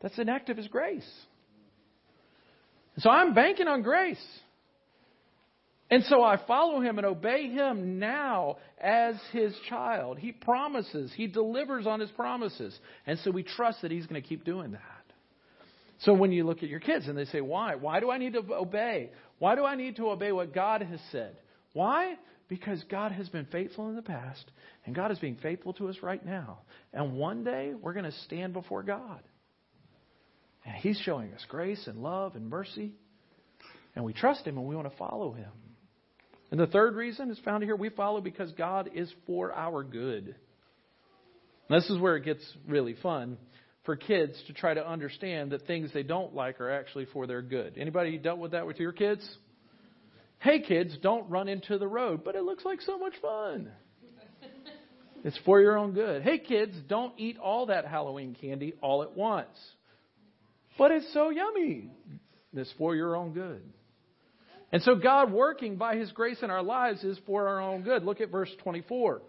That's 0.00 0.18
an 0.18 0.28
act 0.28 0.48
of 0.48 0.56
His 0.56 0.68
grace. 0.68 1.08
So 2.98 3.10
I'm 3.10 3.34
banking 3.34 3.66
on 3.66 3.82
grace. 3.82 4.24
And 5.90 6.04
so 6.04 6.22
I 6.22 6.36
follow 6.46 6.80
him 6.80 6.98
and 6.98 7.06
obey 7.06 7.48
him 7.48 7.98
now 7.98 8.58
as 8.78 9.14
his 9.32 9.54
child. 9.70 10.18
He 10.18 10.32
promises, 10.32 11.10
he 11.16 11.26
delivers 11.26 11.86
on 11.86 12.00
his 12.00 12.10
promises. 12.10 12.78
And 13.06 13.18
so 13.20 13.30
we 13.30 13.42
trust 13.42 13.80
that 13.82 13.90
he's 13.90 14.06
going 14.06 14.20
to 14.20 14.28
keep 14.28 14.44
doing 14.44 14.72
that. 14.72 14.97
So 16.00 16.14
when 16.14 16.30
you 16.32 16.44
look 16.44 16.62
at 16.62 16.68
your 16.68 16.80
kids 16.80 17.08
and 17.08 17.18
they 17.18 17.24
say, 17.26 17.40
Why? 17.40 17.74
Why 17.74 18.00
do 18.00 18.11
I 18.11 18.18
need 18.18 18.34
to 18.34 18.42
obey? 18.52 19.11
Why 19.38 19.54
do 19.54 19.64
I 19.64 19.74
need 19.74 19.96
to 19.96 20.11
obey 20.11 20.32
what 20.32 20.54
God 20.54 20.82
has 20.82 21.00
said? 21.11 21.37
Why? 21.72 22.16
Because 22.48 22.82
God 22.90 23.12
has 23.12 23.28
been 23.28 23.46
faithful 23.46 23.88
in 23.88 23.96
the 23.96 24.02
past, 24.02 24.44
and 24.87 24.94
God 24.94 25.11
is 25.11 25.18
being 25.18 25.37
faithful 25.42 25.74
to 25.74 25.88
us 25.88 25.96
right 26.02 26.24
now. 26.24 26.61
And 26.92 27.14
one 27.14 27.44
day 27.44 27.74
we're 27.74 27.92
going 27.92 28.04
to 28.04 28.18
stand 28.24 28.52
before 28.52 28.82
God. 28.82 29.20
And 30.64 30.74
He's 30.76 31.00
showing 31.04 31.32
us 31.34 31.44
grace 31.48 31.87
and 31.87 31.98
love 31.98 32.37
and 32.37 32.48
mercy. 32.48 32.92
And 33.94 34.04
we 34.04 34.12
trust 34.12 34.46
Him 34.46 34.56
and 34.56 34.66
we 34.66 34.76
want 34.76 34.90
to 34.90 34.96
follow 34.96 35.32
Him. 35.32 35.50
And 36.50 36.58
the 36.58 36.66
third 36.66 36.94
reason 36.94 37.30
is 37.30 37.38
found 37.44 37.64
here 37.64 37.76
we 37.76 37.90
follow 37.90 38.20
because 38.20 38.52
God 38.52 38.90
is 38.94 39.12
for 39.26 39.52
our 39.52 39.82
good. 39.84 40.34
And 41.68 41.82
this 41.82 41.90
is 41.90 41.98
where 41.98 42.16
it 42.16 42.24
gets 42.24 42.42
really 42.66 42.94
fun 43.02 43.37
for 43.88 43.96
kids 43.96 44.38
to 44.46 44.53
try 44.53 44.74
to 44.74 44.87
understand 44.87 45.51
that 45.51 45.66
things 45.66 45.90
they 45.94 46.03
don't 46.03 46.35
like 46.35 46.61
are 46.61 46.70
actually 46.70 47.07
for 47.07 47.27
their 47.27 47.40
good. 47.40 47.79
Anybody 47.79 48.18
dealt 48.18 48.38
with 48.38 48.51
that 48.51 48.66
with 48.66 48.79
your 48.79 48.92
kids? 48.92 49.27
Hey 50.40 50.61
kids, 50.61 50.94
don't 51.01 51.31
run 51.31 51.48
into 51.48 51.79
the 51.79 51.88
road, 51.88 52.22
but 52.22 52.35
it 52.35 52.42
looks 52.42 52.66
like 52.66 52.83
so 52.83 52.98
much 52.98 53.14
fun. 53.22 53.70
It's 55.24 55.38
for 55.46 55.62
your 55.62 55.79
own 55.79 55.94
good. 55.94 56.20
Hey 56.20 56.37
kids, 56.37 56.74
don't 56.87 57.14
eat 57.16 57.38
all 57.38 57.64
that 57.66 57.87
Halloween 57.87 58.37
candy 58.38 58.74
all 58.83 59.03
at 59.03 59.16
once. 59.16 59.57
But 60.77 60.90
it's 60.90 61.11
so 61.14 61.31
yummy. 61.31 61.90
It's 62.53 62.74
for 62.77 62.94
your 62.94 63.16
own 63.16 63.33
good. 63.33 63.62
And 64.70 64.83
so 64.83 64.96
God 64.96 65.33
working 65.33 65.77
by 65.77 65.96
His 65.96 66.12
grace 66.12 66.42
in 66.42 66.51
our 66.51 66.62
lives 66.62 67.03
is 67.05 67.18
for 67.24 67.48
our 67.48 67.62
own 67.62 67.85
good. 67.85 68.05
Look 68.05 68.20
at 68.20 68.31
verse 68.31 68.51
24. 68.62 69.22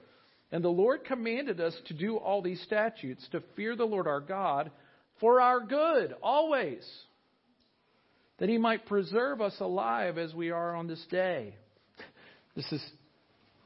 And 0.52 0.64
the 0.64 0.70
Lord 0.70 1.06
commanded 1.06 1.62
us 1.62 1.76
to 1.88 1.94
do 1.94 2.18
all 2.18 2.42
these 2.42 2.62
statutes, 2.62 3.26
to 3.32 3.44
fear 3.56 3.76
the 3.76 3.86
Lord 3.86 4.08
our 4.08 4.22
God 4.22 4.72
for 5.20 5.42
our 5.42 5.60
good, 5.60 6.16
always, 6.24 6.88
that 8.40 8.50
He 8.50 8.58
might 8.58 8.86
preserve 8.86 9.42
us 9.42 9.56
alive 9.60 10.18
as 10.18 10.34
we 10.34 10.50
are 10.50 10.76
on 10.76 10.88
this 10.88 11.06
day. 11.12 11.56
This 12.56 12.72
is, 12.72 12.84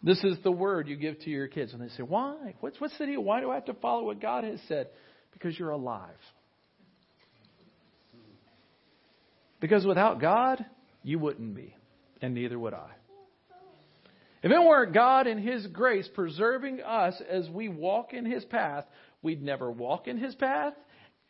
this 0.01 0.23
is 0.23 0.37
the 0.43 0.51
word 0.51 0.87
you 0.87 0.97
give 0.97 1.19
to 1.21 1.29
your 1.29 1.47
kids. 1.47 1.73
And 1.73 1.81
they 1.81 1.89
say, 1.95 2.03
Why? 2.03 2.55
What's, 2.59 2.79
what's 2.81 2.97
the 2.97 3.05
deal? 3.05 3.23
Why 3.23 3.39
do 3.39 3.49
I 3.49 3.55
have 3.55 3.65
to 3.65 3.73
follow 3.75 4.03
what 4.03 4.21
God 4.21 4.43
has 4.43 4.59
said? 4.67 4.89
Because 5.31 5.57
you're 5.57 5.71
alive. 5.71 6.09
Because 9.59 9.85
without 9.85 10.19
God, 10.19 10.65
you 11.03 11.19
wouldn't 11.19 11.55
be, 11.55 11.73
and 12.21 12.33
neither 12.33 12.59
would 12.59 12.73
I. 12.73 12.89
If 14.43 14.51
it 14.51 14.61
weren't 14.61 14.93
God 14.93 15.25
and 15.25 15.39
His 15.39 15.65
grace 15.67 16.07
preserving 16.13 16.81
us 16.81 17.19
as 17.29 17.49
we 17.49 17.69
walk 17.69 18.13
in 18.13 18.25
His 18.25 18.43
path, 18.43 18.83
we'd 19.21 19.41
never 19.41 19.71
walk 19.71 20.09
in 20.09 20.17
His 20.17 20.35
path, 20.35 20.73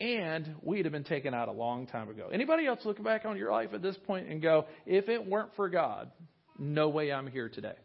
and 0.01 0.55
we'd 0.63 0.85
have 0.85 0.91
been 0.91 1.03
taken 1.03 1.35
out 1.35 1.47
a 1.47 1.51
long 1.51 1.85
time 1.85 2.09
ago. 2.09 2.29
Anybody 2.33 2.65
else 2.65 2.79
look 2.85 3.01
back 3.03 3.25
on 3.25 3.37
your 3.37 3.51
life 3.51 3.69
at 3.73 3.83
this 3.83 3.95
point 4.07 4.27
and 4.29 4.41
go, 4.41 4.65
if 4.87 5.09
it 5.09 5.27
weren't 5.27 5.51
for 5.55 5.69
God, 5.69 6.09
no 6.57 6.89
way 6.89 7.13
I'm 7.13 7.27
here 7.27 7.49
today? 7.49 7.75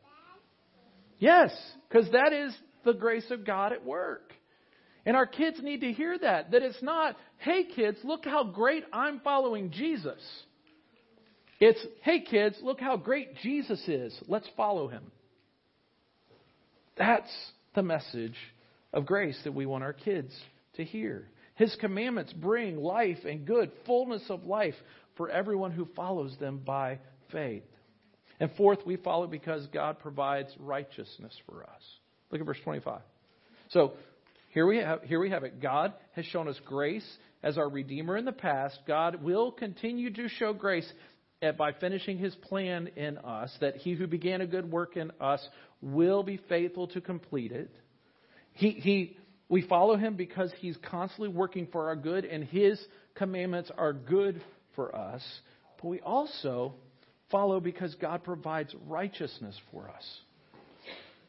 Yes, 1.19 1.51
because 1.89 2.11
that 2.13 2.33
is 2.33 2.57
the 2.87 2.95
grace 2.95 3.31
of 3.31 3.45
God 3.45 3.73
at 3.73 3.85
work. 3.85 4.33
And 5.05 5.15
our 5.15 5.27
kids 5.27 5.59
need 5.63 5.83
to 5.83 5.93
hear 5.93 6.19
that. 6.19 6.53
That 6.53 6.63
it's 6.63 6.83
not, 6.83 7.17
hey 7.39 7.65
kids, 7.65 7.99
look 8.03 8.25
how 8.25 8.45
great 8.45 8.85
I'm 8.95 9.21
following 9.21 9.73
Jesus. 9.73 10.21
It's, 11.61 11.81
hey 12.03 12.21
kids, 12.21 12.57
look 12.63 12.81
how 12.81 12.97
great 12.97 13.37
Jesus 13.43 13.83
is. 13.89 14.19
Let's 14.27 14.49
follow 14.57 14.89
him. 14.89 15.11
That's 16.99 17.31
the 17.75 17.83
message 17.83 18.37
of 18.93 19.07
grace 19.07 19.39
that 19.45 19.55
we 19.55 19.67
want 19.67 19.85
our 19.85 19.93
kids 19.93 20.35
to 20.75 20.85
hear. 20.85 21.29
His 21.55 21.75
commandments 21.81 22.33
bring 22.33 22.77
life 22.77 23.19
and 23.25 23.47
good, 23.47 23.71
fullness 23.87 24.23
of 24.29 24.45
life 24.45 24.75
for 25.17 25.29
everyone 25.29 25.73
who 25.73 25.89
follows 25.97 26.37
them 26.39 26.61
by 26.65 26.99
faith. 27.33 27.65
And 28.41 28.51
fourth, 28.57 28.79
we 28.87 28.97
follow 28.97 29.27
because 29.27 29.67
God 29.73 29.99
provides 29.99 30.55
righteousness 30.59 31.35
for 31.47 31.65
us. 31.65 31.83
Look 32.31 32.41
at 32.41 32.47
verse 32.47 32.59
25. 32.63 33.01
So 33.71 33.95
here 34.51 34.67
we 34.67 34.79
have, 34.79 35.03
here 35.03 35.21
we 35.21 35.31
have 35.31 35.45
it. 35.45 35.61
God 35.61 35.93
has 36.13 36.25
shown 36.27 36.49
us 36.49 36.59
grace 36.65 37.07
as 37.43 37.59
our 37.59 37.69
Redeemer 37.69 38.17
in 38.17 38.25
the 38.25 38.33
past. 38.33 38.79
God 38.87 39.23
will 39.23 39.51
continue 39.51 40.13
to 40.13 40.29
show 40.29 40.53
grace 40.53 40.91
by 41.57 41.73
finishing 41.73 42.19
his 42.19 42.35
plan 42.35 42.89
in 42.97 43.19
us, 43.19 43.55
that 43.61 43.77
he 43.77 43.95
who 43.95 44.07
began 44.07 44.41
a 44.41 44.47
good 44.47 44.71
work 44.71 44.97
in 44.97 45.13
us 45.21 45.47
will 45.81 46.23
be 46.23 46.39
faithful 46.49 46.89
to 46.89 47.01
complete 47.01 47.53
it. 47.53 47.71
He, 48.55 48.71
he, 48.71 49.17
we 49.49 49.63
follow 49.63 49.97
him 49.97 50.17
because 50.17 50.53
he's 50.59 50.77
constantly 50.91 51.29
working 51.29 51.69
for 51.71 51.89
our 51.89 51.97
good, 51.97 52.25
and 52.25 52.43
his 52.45 52.85
commandments 53.15 53.71
are 53.77 53.93
good 53.93 54.43
for 54.75 54.95
us. 54.95 55.23
But 55.81 55.89
we 55.89 56.01
also 56.01 56.75
follow 57.31 57.61
because 57.61 57.95
God 57.97 58.25
provides 58.25 58.75
righteousness 58.87 59.57
for 59.71 59.89
us. 59.89 60.05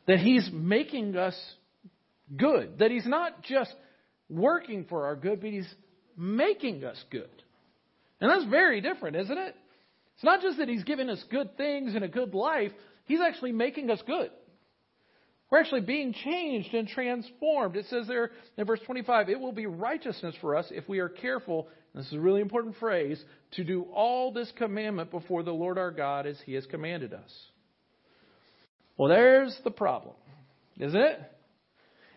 That 0.07 0.19
he's 0.19 0.49
making 0.51 1.15
us 1.17 1.39
good. 2.35 2.79
That 2.79 2.89
he's 2.89 3.05
not 3.05 3.43
just 3.43 3.73
working 4.27 4.85
for 4.89 5.05
our 5.05 5.15
good, 5.15 5.41
but 5.41 5.51
he's 5.51 5.71
making 6.17 6.83
us 6.83 6.97
good. 7.11 7.29
And 8.19 8.29
that's 8.29 8.49
very 8.49 8.81
different, 8.81 9.15
isn't 9.17 9.37
it? 9.37 9.55
It's 10.19 10.25
not 10.25 10.41
just 10.41 10.57
that 10.57 10.67
He's 10.67 10.83
giving 10.83 11.09
us 11.09 11.23
good 11.31 11.55
things 11.55 11.95
and 11.95 12.03
a 12.03 12.09
good 12.09 12.33
life, 12.33 12.73
He's 13.05 13.21
actually 13.21 13.53
making 13.53 13.89
us 13.89 14.01
good. 14.05 14.29
We're 15.49 15.61
actually 15.61 15.81
being 15.81 16.11
changed 16.11 16.73
and 16.73 16.89
transformed. 16.89 17.77
It 17.77 17.85
says 17.89 18.05
there 18.05 18.31
in 18.57 18.65
verse 18.65 18.81
25, 18.85 19.29
it 19.29 19.39
will 19.39 19.53
be 19.53 19.65
righteousness 19.65 20.35
for 20.41 20.57
us 20.57 20.67
if 20.71 20.89
we 20.89 20.99
are 20.99 21.07
careful, 21.07 21.69
this 21.95 22.05
is 22.07 22.13
a 22.13 22.19
really 22.19 22.41
important 22.41 22.75
phrase, 22.81 23.23
to 23.51 23.63
do 23.63 23.83
all 23.93 24.33
this 24.33 24.51
commandment 24.57 25.09
before 25.09 25.41
the 25.41 25.53
Lord 25.53 25.77
our 25.77 25.89
God 25.89 26.27
as 26.27 26.37
He 26.45 26.53
has 26.55 26.65
commanded 26.65 27.13
us. 27.13 27.31
Well, 28.97 29.07
there's 29.07 29.57
the 29.63 29.71
problem, 29.71 30.15
isn't 30.77 30.99
it? 30.99 31.19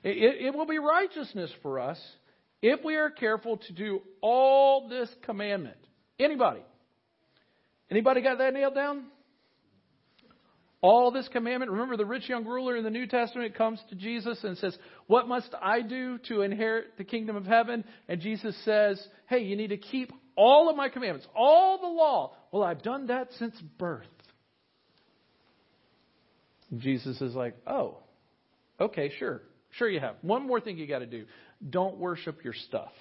It, 0.03 0.47
it 0.47 0.55
will 0.55 0.67
be 0.67 0.81
righteousness 0.81 1.53
for 1.63 1.79
us 1.79 2.01
if 2.63 2.85
we 2.85 2.97
are 2.97 3.11
careful 3.11 3.59
to 3.59 3.73
do 3.73 4.03
all 4.21 4.89
this 4.89 5.09
commandment. 5.25 5.79
Anybody? 6.19 6.63
Anybody 7.93 8.23
got 8.23 8.39
that 8.39 8.55
nailed 8.55 8.75
down? 8.75 9.05
All 10.81 11.11
this 11.11 11.29
commandment. 11.29 11.71
Remember, 11.71 11.99
the 11.99 12.07
rich 12.07 12.27
young 12.27 12.47
ruler 12.47 12.75
in 12.75 12.85
the 12.85 12.91
New 12.91 13.07
Testament 13.07 13.55
comes 13.55 13.79
to 13.91 13.95
Jesus 13.95 14.43
and 14.45 14.57
says, 14.57 14.75
What 15.09 15.29
must 15.29 15.55
I 15.61 15.83
do 15.83 16.17
to 16.29 16.41
inherit 16.41 16.97
the 16.97 17.05
kingdom 17.05 17.37
of 17.37 17.45
heaven? 17.45 17.85
And 18.09 18.19
Jesus 18.23 18.57
says, 18.65 19.07
Hey, 19.29 19.41
you 19.41 19.57
need 19.57 19.69
to 19.69 19.77
keep 19.77 20.11
all 20.37 20.71
of 20.71 20.77
my 20.77 20.89
commandments, 20.89 21.29
all 21.37 21.79
the 21.83 21.87
law. 21.87 22.35
Well, 22.51 22.63
I've 22.63 22.83
done 22.83 23.09
that 23.09 23.29
since 23.39 23.55
birth. 23.79 24.07
Jesus 26.79 27.21
is 27.21 27.35
like, 27.35 27.59
Oh, 27.67 27.99
okay, 28.81 29.13
sure. 29.19 29.43
Sure, 29.73 29.89
you 29.91 30.01
have. 30.01 30.17
One 30.23 30.47
more 30.47 30.63
thing 30.63 30.79
you 30.79 30.87
got 30.87 31.01
to 31.01 31.07
do 31.07 31.27
don't 31.69 31.99
worship 31.99 32.43
your 32.43 32.55
stuff. 32.55 32.93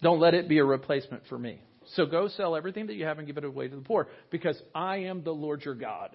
Don't 0.00 0.18
let 0.18 0.32
it 0.32 0.48
be 0.48 0.58
a 0.58 0.64
replacement 0.64 1.24
for 1.28 1.38
me. 1.38 1.60
So 1.94 2.06
go 2.06 2.28
sell 2.28 2.56
everything 2.56 2.88
that 2.88 2.94
you 2.94 3.04
have 3.04 3.18
and 3.18 3.26
give 3.26 3.36
it 3.36 3.44
away 3.44 3.68
to 3.68 3.76
the 3.76 3.82
poor, 3.82 4.08
because 4.30 4.60
I 4.74 4.98
am 4.98 5.22
the 5.22 5.32
Lord 5.32 5.64
your 5.64 5.74
God. 5.74 6.10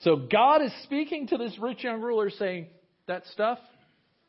So 0.00 0.16
God 0.16 0.62
is 0.62 0.72
speaking 0.82 1.28
to 1.28 1.36
this 1.36 1.56
rich 1.60 1.84
young 1.84 2.00
ruler 2.00 2.30
saying, 2.30 2.66
That 3.06 3.24
stuff, 3.32 3.58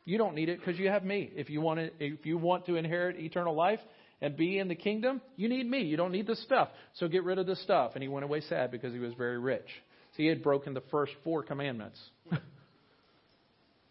you 0.05 0.17
don't 0.17 0.35
need 0.35 0.49
it 0.49 0.59
because 0.59 0.79
you 0.79 0.89
have 0.89 1.03
me. 1.03 1.31
If 1.35 1.49
you 1.49 1.61
want 1.61 1.79
to, 1.79 1.89
if 1.99 2.25
you 2.25 2.37
want 2.37 2.65
to 2.67 2.75
inherit 2.75 3.19
eternal 3.19 3.55
life 3.55 3.79
and 4.21 4.37
be 4.37 4.59
in 4.59 4.67
the 4.67 4.75
kingdom, 4.75 5.21
you 5.35 5.49
need 5.49 5.69
me. 5.69 5.81
You 5.81 5.97
don't 5.97 6.11
need 6.11 6.27
the 6.27 6.35
stuff. 6.35 6.69
So 6.95 7.07
get 7.07 7.23
rid 7.23 7.39
of 7.39 7.47
the 7.47 7.55
stuff. 7.55 7.91
And 7.95 8.03
he 8.03 8.07
went 8.07 8.23
away 8.23 8.41
sad 8.41 8.71
because 8.71 8.93
he 8.93 8.99
was 8.99 9.13
very 9.15 9.39
rich. 9.39 9.67
So 10.11 10.17
he 10.17 10.27
had 10.27 10.43
broken 10.43 10.73
the 10.73 10.83
first 10.91 11.13
four 11.23 11.41
commandments. 11.41 11.99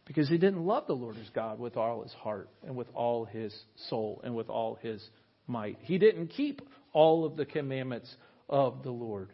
because 0.06 0.28
he 0.28 0.38
didn't 0.38 0.64
love 0.64 0.86
the 0.86 0.92
Lord 0.92 1.16
his 1.16 1.30
God 1.30 1.58
with 1.58 1.76
all 1.76 2.02
his 2.02 2.12
heart 2.12 2.48
and 2.64 2.76
with 2.76 2.88
all 2.94 3.24
his 3.24 3.54
soul 3.88 4.20
and 4.22 4.34
with 4.34 4.48
all 4.48 4.78
his 4.80 5.02
might. 5.46 5.78
He 5.82 5.98
didn't 5.98 6.28
keep 6.28 6.62
all 6.92 7.24
of 7.24 7.36
the 7.36 7.44
commandments 7.44 8.14
of 8.48 8.82
the 8.82 8.90
Lord. 8.90 9.30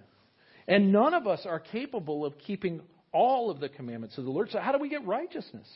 And 0.66 0.92
none 0.92 1.14
of 1.14 1.26
us 1.26 1.46
are 1.46 1.60
capable 1.60 2.24
of 2.24 2.38
keeping 2.38 2.80
all 3.12 3.50
of 3.50 3.60
the 3.60 3.68
commandments 3.68 4.18
of 4.18 4.24
the 4.24 4.30
Lord. 4.30 4.50
So, 4.50 4.58
how 4.58 4.72
do 4.72 4.78
we 4.78 4.88
get 4.88 5.06
righteousness? 5.06 5.66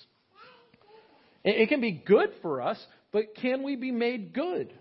It 1.45 1.69
can 1.69 1.81
be 1.81 1.91
good 1.93 2.31
for 2.41 2.61
us, 2.63 2.79
but 3.11 3.35
can 3.41 3.63
we 3.63 3.75
be 3.75 3.91
made 3.91 4.33
good? 4.33 4.73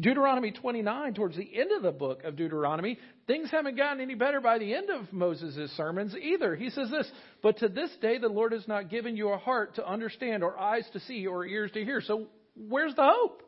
Deuteronomy 0.00 0.52
29, 0.52 1.14
towards 1.14 1.36
the 1.36 1.50
end 1.52 1.72
of 1.72 1.82
the 1.82 1.90
book 1.90 2.22
of 2.22 2.36
Deuteronomy, 2.36 2.96
things 3.26 3.50
haven't 3.50 3.76
gotten 3.76 4.00
any 4.00 4.14
better 4.14 4.40
by 4.40 4.58
the 4.58 4.72
end 4.72 4.88
of 4.88 5.12
Moses' 5.12 5.70
sermons 5.76 6.14
either. 6.14 6.54
He 6.54 6.70
says 6.70 6.90
this, 6.90 7.10
But 7.42 7.58
to 7.58 7.68
this 7.68 7.90
day 8.00 8.18
the 8.18 8.28
Lord 8.28 8.52
has 8.52 8.66
not 8.68 8.88
given 8.88 9.16
you 9.16 9.30
a 9.30 9.36
heart 9.36 9.74
to 9.74 9.86
understand, 9.86 10.44
or 10.44 10.58
eyes 10.58 10.84
to 10.92 11.00
see, 11.00 11.26
or 11.26 11.44
ears 11.44 11.72
to 11.72 11.84
hear. 11.84 12.00
So 12.00 12.28
where's 12.56 12.94
the 12.94 13.04
hope? 13.04 13.42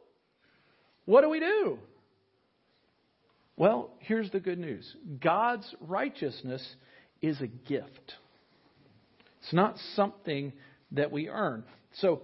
What 1.04 1.22
do 1.22 1.28
we 1.28 1.40
do? 1.40 1.78
Well, 3.56 3.90
here's 4.00 4.30
the 4.30 4.40
good 4.40 4.58
news 4.58 4.96
God's 5.20 5.74
righteousness 5.80 6.66
is 7.20 7.40
a 7.40 7.46
gift, 7.46 8.14
it's 9.42 9.52
not 9.52 9.76
something 9.94 10.52
that 10.92 11.10
we 11.10 11.28
earn. 11.28 11.64
So, 11.96 12.22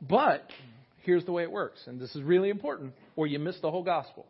but 0.00 0.48
here's 1.02 1.24
the 1.24 1.32
way 1.32 1.42
it 1.42 1.52
works, 1.52 1.80
and 1.86 2.00
this 2.00 2.14
is 2.14 2.22
really 2.22 2.48
important, 2.48 2.94
or 3.16 3.26
you 3.26 3.38
miss 3.38 3.58
the 3.60 3.70
whole 3.70 3.82
gospel. 3.82 4.26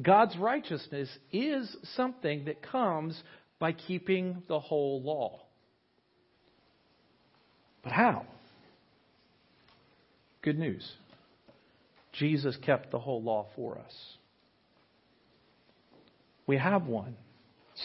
God's 0.00 0.36
righteousness 0.36 1.08
is 1.32 1.76
something 1.96 2.44
that 2.44 2.62
comes 2.62 3.20
by 3.58 3.72
keeping 3.72 4.42
the 4.48 4.60
whole 4.60 5.02
law. 5.02 5.40
But 7.82 7.92
how? 7.92 8.24
Good 10.42 10.58
news. 10.58 10.90
Jesus 12.20 12.54
kept 12.64 12.90
the 12.90 12.98
whole 12.98 13.22
law 13.22 13.48
for 13.56 13.78
us. 13.78 13.94
We 16.46 16.58
have 16.58 16.86
one 16.86 17.16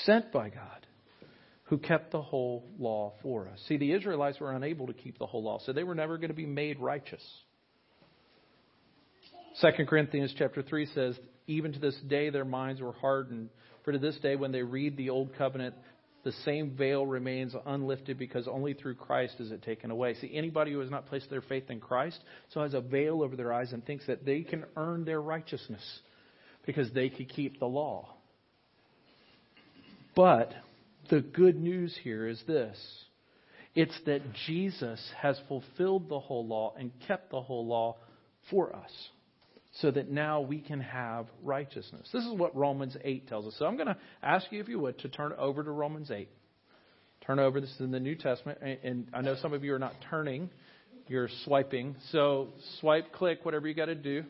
sent 0.04 0.34
by 0.34 0.50
God 0.50 0.86
who 1.66 1.78
kept 1.78 2.12
the 2.12 2.22
whole 2.22 2.66
law 2.78 3.14
for 3.24 3.48
us. 3.48 3.64
See, 3.68 3.78
the 3.78 3.94
Israelites 3.94 4.40
were 4.42 4.52
unable 4.52 4.88
to 4.88 4.94
keep 4.94 5.18
the 5.18 5.26
whole 5.26 5.42
law, 5.42 5.60
so 5.66 5.72
they 5.72 5.84
were 5.86 5.96
never 5.96 6.18
going 6.18 6.30
to 6.30 6.36
be 6.36 6.46
made 6.46 6.80
righteous. 6.80 7.24
2 9.62 9.86
Corinthians 9.86 10.36
chapter 10.38 10.62
3 10.62 10.86
says, 10.88 11.18
Even 11.48 11.72
to 11.72 11.80
this 11.80 11.96
day 12.08 12.30
their 12.30 12.44
minds 12.44 12.82
were 12.82 12.92
hardened. 12.92 13.50
For 13.84 13.94
to 13.94 14.00
this 14.00 14.18
day, 14.18 14.36
when 14.36 14.52
they 14.52 14.64
read 14.64 14.98
the 14.98 15.12
Old 15.12 15.36
Covenant, 15.38 15.76
the 16.26 16.32
same 16.44 16.72
veil 16.72 17.06
remains 17.06 17.56
unlifted 17.68 18.18
because 18.18 18.48
only 18.48 18.74
through 18.74 18.96
Christ 18.96 19.36
is 19.40 19.52
it 19.52 19.62
taken 19.62 19.92
away. 19.92 20.16
See, 20.16 20.32
anybody 20.34 20.74
who 20.74 20.80
has 20.80 20.90
not 20.90 21.06
placed 21.06 21.30
their 21.30 21.44
faith 21.44 21.70
in 21.70 21.80
Christ 21.80 22.20
so 22.50 22.62
has 22.62 22.74
a 22.74 22.82
veil 22.82 23.22
over 23.22 23.36
their 23.36 23.54
eyes 23.54 23.72
and 23.72 23.86
thinks 23.86 24.08
that 24.08 24.26
they 24.26 24.42
can 24.42 24.66
earn 24.76 25.06
their 25.06 25.22
righteousness 25.22 25.84
because 26.66 26.92
they 26.92 27.10
could 27.10 27.30
keep 27.30 27.60
the 27.60 27.68
law. 27.68 28.16
But 30.16 30.52
the 31.12 31.22
good 31.22 31.58
news 31.62 31.96
here 32.04 32.28
is 32.28 32.42
this 32.48 32.76
it's 33.76 33.98
that 34.08 34.22
Jesus 34.48 35.00
has 35.22 35.40
fulfilled 35.48 36.10
the 36.10 36.20
whole 36.20 36.48
law 36.48 36.74
and 36.76 36.92
kept 37.08 37.30
the 37.30 37.42
whole 37.42 37.68
law 37.68 37.98
for 38.50 38.76
us 38.76 38.92
so 39.82 39.92
that 39.92 40.10
now 40.10 40.42
we 40.42 40.60
can 40.60 40.80
have 40.80 41.28
righteousness. 41.44 42.08
This 42.14 42.24
is 42.24 42.34
what 42.34 42.56
Romans 42.56 42.96
8 43.04 43.28
tells 43.28 43.46
us. 43.46 43.56
So 43.60 43.66
I'm 43.66 43.76
going 43.76 43.88
to 43.88 43.98
ask 44.24 44.50
you, 44.52 44.62
if 44.62 44.70
you 44.70 44.80
would, 44.80 45.00
to 45.00 45.10
turn 45.10 45.34
over 45.38 45.64
to 45.64 45.72
Romans 45.72 46.12
8. 46.12 46.30
Turn 47.26 47.40
over. 47.40 47.60
This 47.60 47.72
is 47.72 47.82
in 47.82 47.92
the 47.92 48.00
New 48.00 48.16
Testament. 48.16 48.60
And 48.62 49.08
I 49.14 49.22
know 49.22 49.36
some 49.42 49.52
of 49.54 49.64
you 49.64 49.74
are 49.74 49.80
not 49.80 49.94
turning, 50.10 50.50
you're 51.08 51.30
swiping. 51.44 51.96
So 52.12 52.50
swipe, 52.80 53.12
click, 53.12 53.44
whatever 53.44 53.68
you 53.68 53.74
got 53.74 53.88
to 53.88 53.96
do. 53.96 54.24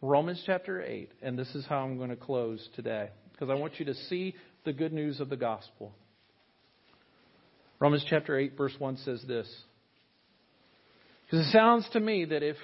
Romans 0.00 0.42
chapter 0.46 0.82
8. 0.82 1.10
And 1.20 1.38
this 1.38 1.54
is 1.54 1.66
how 1.66 1.80
I'm 1.80 1.98
going 1.98 2.10
to 2.10 2.16
close 2.16 2.66
today. 2.74 3.10
Because 3.32 3.50
I 3.50 3.54
want 3.54 3.78
you 3.78 3.84
to 3.86 3.94
see 3.94 4.34
the 4.64 4.72
good 4.72 4.92
news 4.92 5.20
of 5.20 5.28
the 5.28 5.36
gospel. 5.36 5.92
Romans 7.78 8.06
chapter 8.08 8.38
8, 8.38 8.56
verse 8.56 8.74
1 8.78 8.96
says 8.98 9.22
this. 9.28 9.52
Because 11.26 11.46
it 11.46 11.50
sounds 11.50 11.86
to 11.92 12.00
me 12.00 12.24
that 12.26 12.42
if 12.42 12.56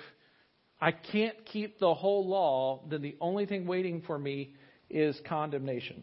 I 0.80 0.92
can't 0.92 1.44
keep 1.46 1.78
the 1.78 1.94
whole 1.94 2.26
law, 2.26 2.82
then 2.88 3.02
the 3.02 3.16
only 3.20 3.46
thing 3.46 3.66
waiting 3.66 4.02
for 4.06 4.18
me 4.18 4.54
is 4.88 5.18
condemnation. 5.28 6.02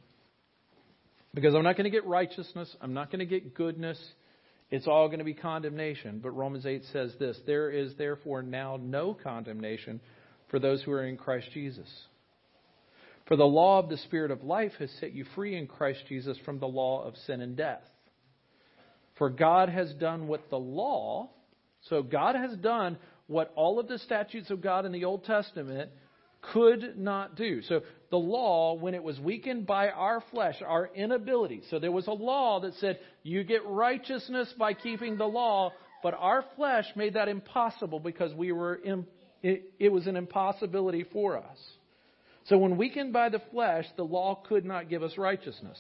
Because 1.34 1.54
I'm 1.56 1.64
not 1.64 1.78
going 1.78 1.86
to 1.86 1.90
get 1.90 2.06
righteousness, 2.06 2.74
I'm 2.82 2.94
not 2.94 3.12
going 3.12 3.20
to 3.20 3.26
get 3.26 3.54
goodness. 3.56 4.02
It's 4.72 4.88
all 4.88 5.08
going 5.08 5.20
to 5.20 5.26
be 5.26 5.34
condemnation. 5.34 6.20
But 6.22 6.32
Romans 6.32 6.66
8 6.66 6.84
says 6.92 7.14
this 7.20 7.38
There 7.46 7.70
is 7.70 7.94
therefore 7.98 8.42
now 8.42 8.80
no 8.82 9.14
condemnation 9.14 10.02
for 10.50 10.60
those 10.60 10.82
who 10.82 10.92
are 10.92 11.06
in 11.06 11.18
Christ 11.18 11.48
Jesus. 11.54 11.88
For 13.28 13.36
the 13.36 13.46
law 13.46 13.80
of 13.80 13.90
the 13.90 13.98
Spirit 13.98 14.32
of 14.32 14.44
life 14.44 14.74
has 14.80 14.90
set 15.00 15.14
you 15.14 15.26
free 15.36 15.58
in 15.58 15.68
Christ 15.68 16.04
Jesus 16.08 16.38
from 16.46 16.60
the 16.60 16.68
law 16.68 17.04
of 17.04 17.16
sin 17.26 17.42
and 17.42 17.56
death. 17.56 17.82
For 19.18 19.30
God 19.30 19.70
has 19.70 19.94
done 19.94 20.28
what 20.28 20.50
the 20.50 20.60
law, 20.60 21.30
so 21.90 22.04
God 22.04 22.36
has 22.36 22.56
done 22.58 22.98
what 23.28 23.52
all 23.56 23.80
of 23.80 23.88
the 23.88 23.98
statutes 24.00 24.50
of 24.50 24.62
God 24.62 24.86
in 24.86 24.92
the 24.92 25.06
Old 25.06 25.24
Testament 25.24 25.90
could 26.54 26.98
not 26.98 27.36
do. 27.36 27.62
So 27.64 27.82
the 28.12 28.18
law, 28.18 28.76
when 28.76 28.94
it 28.94 29.04
was 29.04 29.20
weakened 29.20 29.66
by 29.66 29.90
our 29.90 30.24
flesh, 30.32 30.62
our 30.66 30.90
inability, 30.94 31.64
so 31.70 31.80
there 31.80 31.92
was 31.92 32.08
a 32.08 32.12
law 32.12 32.60
that 32.62 32.76
said 32.76 33.00
you 33.24 33.44
get 33.44 33.66
righteousness 33.66 34.54
by 34.58 34.74
keeping 34.74 35.18
the 35.18 35.26
law, 35.26 35.74
but 36.04 36.14
our 36.14 36.46
flesh 36.56 36.86
made 36.96 37.16
that 37.16 37.28
impossible 37.28 38.00
because 38.00 38.34
we 38.34 38.52
were 38.52 38.76
in, 38.76 39.08
it, 39.42 39.74
it 39.80 39.90
was 39.90 40.06
an 40.06 40.16
impossibility 40.16 41.04
for 41.12 41.38
us. 41.38 41.58
So 42.46 42.60
when 42.60 42.78
weakened 42.78 43.12
by 43.12 43.30
the 43.30 43.42
flesh, 43.52 43.86
the 43.98 44.04
law 44.04 44.36
could 44.36 44.66
not 44.66 44.88
give 44.88 45.02
us 45.02 45.18
righteousness. 45.18 45.80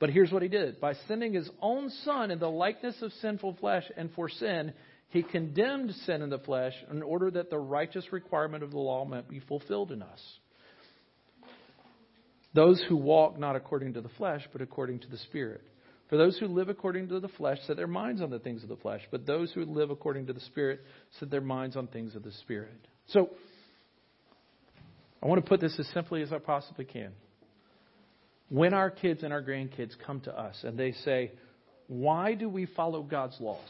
But 0.00 0.10
here's 0.10 0.32
what 0.32 0.42
he 0.42 0.48
did. 0.48 0.80
By 0.80 0.94
sending 1.06 1.32
his 1.32 1.48
own 1.60 1.88
son 2.02 2.32
in 2.32 2.40
the 2.40 2.50
likeness 2.50 3.00
of 3.02 3.12
sinful 3.20 3.58
flesh 3.60 3.84
and 3.96 4.10
for 4.14 4.28
sin, 4.28 4.72
he 5.12 5.22
condemned 5.22 5.94
sin 6.06 6.22
in 6.22 6.30
the 6.30 6.38
flesh 6.38 6.72
in 6.90 7.02
order 7.02 7.30
that 7.30 7.50
the 7.50 7.58
righteous 7.58 8.10
requirement 8.12 8.64
of 8.64 8.70
the 8.70 8.78
law 8.78 9.04
might 9.04 9.28
be 9.28 9.40
fulfilled 9.40 9.92
in 9.92 10.00
us. 10.00 10.20
Those 12.54 12.82
who 12.88 12.96
walk 12.96 13.38
not 13.38 13.54
according 13.54 13.92
to 13.94 14.00
the 14.00 14.08
flesh, 14.08 14.40
but 14.52 14.62
according 14.62 15.00
to 15.00 15.08
the 15.08 15.18
Spirit. 15.18 15.60
For 16.08 16.16
those 16.16 16.38
who 16.38 16.46
live 16.46 16.70
according 16.70 17.08
to 17.08 17.20
the 17.20 17.28
flesh 17.28 17.58
set 17.66 17.76
their 17.76 17.86
minds 17.86 18.22
on 18.22 18.30
the 18.30 18.38
things 18.38 18.62
of 18.62 18.70
the 18.70 18.76
flesh, 18.76 19.02
but 19.10 19.26
those 19.26 19.52
who 19.52 19.66
live 19.66 19.90
according 19.90 20.28
to 20.28 20.32
the 20.32 20.40
Spirit 20.40 20.80
set 21.20 21.30
their 21.30 21.42
minds 21.42 21.76
on 21.76 21.88
things 21.88 22.16
of 22.16 22.22
the 22.22 22.32
Spirit. 22.32 22.72
So, 23.08 23.28
I 25.22 25.26
want 25.26 25.44
to 25.44 25.48
put 25.48 25.60
this 25.60 25.78
as 25.78 25.86
simply 25.88 26.22
as 26.22 26.32
I 26.32 26.38
possibly 26.38 26.86
can. 26.86 27.12
When 28.48 28.72
our 28.72 28.90
kids 28.90 29.22
and 29.22 29.32
our 29.32 29.42
grandkids 29.42 29.92
come 30.06 30.20
to 30.20 30.32
us 30.32 30.58
and 30.64 30.78
they 30.78 30.92
say, 31.04 31.32
Why 31.86 32.32
do 32.32 32.48
we 32.48 32.64
follow 32.64 33.02
God's 33.02 33.38
laws? 33.40 33.60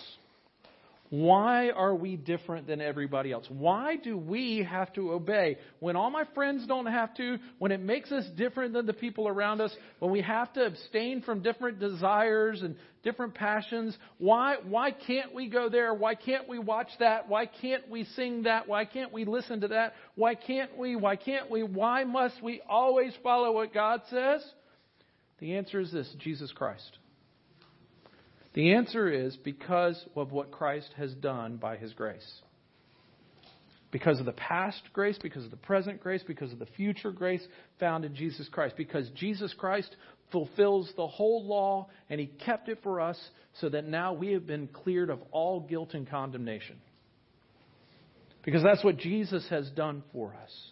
Why 1.12 1.68
are 1.68 1.94
we 1.94 2.16
different 2.16 2.66
than 2.66 2.80
everybody 2.80 3.32
else? 3.32 3.44
Why 3.50 3.96
do 3.96 4.16
we 4.16 4.66
have 4.66 4.90
to 4.94 5.12
obey 5.12 5.58
when 5.78 5.94
all 5.94 6.10
my 6.10 6.24
friends 6.34 6.66
don't 6.66 6.86
have 6.86 7.14
to, 7.16 7.36
when 7.58 7.70
it 7.70 7.82
makes 7.82 8.10
us 8.10 8.24
different 8.34 8.72
than 8.72 8.86
the 8.86 8.94
people 8.94 9.28
around 9.28 9.60
us, 9.60 9.76
when 9.98 10.10
we 10.10 10.22
have 10.22 10.50
to 10.54 10.64
abstain 10.64 11.20
from 11.20 11.42
different 11.42 11.78
desires 11.78 12.62
and 12.62 12.76
different 13.02 13.34
passions? 13.34 13.94
Why, 14.16 14.56
why 14.66 14.90
can't 14.90 15.34
we 15.34 15.50
go 15.50 15.68
there? 15.68 15.92
Why 15.92 16.14
can't 16.14 16.48
we 16.48 16.58
watch 16.58 16.88
that? 16.98 17.28
Why 17.28 17.44
can't 17.44 17.90
we 17.90 18.04
sing 18.16 18.44
that? 18.44 18.66
Why 18.66 18.86
can't 18.86 19.12
we 19.12 19.26
listen 19.26 19.60
to 19.60 19.68
that? 19.68 19.92
Why 20.14 20.34
can't 20.34 20.78
we? 20.78 20.96
Why 20.96 21.16
can't 21.16 21.50
we? 21.50 21.62
Why 21.62 22.04
must 22.04 22.42
we 22.42 22.62
always 22.66 23.12
follow 23.22 23.52
what 23.52 23.74
God 23.74 24.00
says? 24.08 24.42
The 25.40 25.56
answer 25.56 25.78
is 25.78 25.92
this 25.92 26.10
Jesus 26.20 26.52
Christ. 26.52 26.96
The 28.54 28.74
answer 28.74 29.08
is 29.10 29.36
because 29.36 30.04
of 30.14 30.32
what 30.32 30.50
Christ 30.50 30.90
has 30.96 31.14
done 31.14 31.56
by 31.56 31.76
his 31.76 31.92
grace. 31.94 32.40
Because 33.90 34.20
of 34.20 34.26
the 34.26 34.32
past 34.32 34.80
grace, 34.92 35.18
because 35.22 35.44
of 35.44 35.50
the 35.50 35.56
present 35.56 36.00
grace, 36.00 36.22
because 36.26 36.52
of 36.52 36.58
the 36.58 36.66
future 36.66 37.12
grace 37.12 37.46
found 37.78 38.04
in 38.04 38.14
Jesus 38.14 38.48
Christ. 38.48 38.74
Because 38.76 39.08
Jesus 39.10 39.54
Christ 39.54 39.94
fulfills 40.30 40.90
the 40.96 41.06
whole 41.06 41.44
law 41.46 41.88
and 42.08 42.18
he 42.18 42.26
kept 42.26 42.68
it 42.68 42.78
for 42.82 43.00
us 43.00 43.18
so 43.60 43.68
that 43.68 43.86
now 43.86 44.14
we 44.14 44.32
have 44.32 44.46
been 44.46 44.66
cleared 44.66 45.10
of 45.10 45.20
all 45.30 45.60
guilt 45.60 45.92
and 45.92 46.08
condemnation. 46.08 46.76
Because 48.42 48.62
that's 48.62 48.82
what 48.82 48.96
Jesus 48.96 49.46
has 49.50 49.70
done 49.70 50.02
for 50.12 50.34
us. 50.42 50.71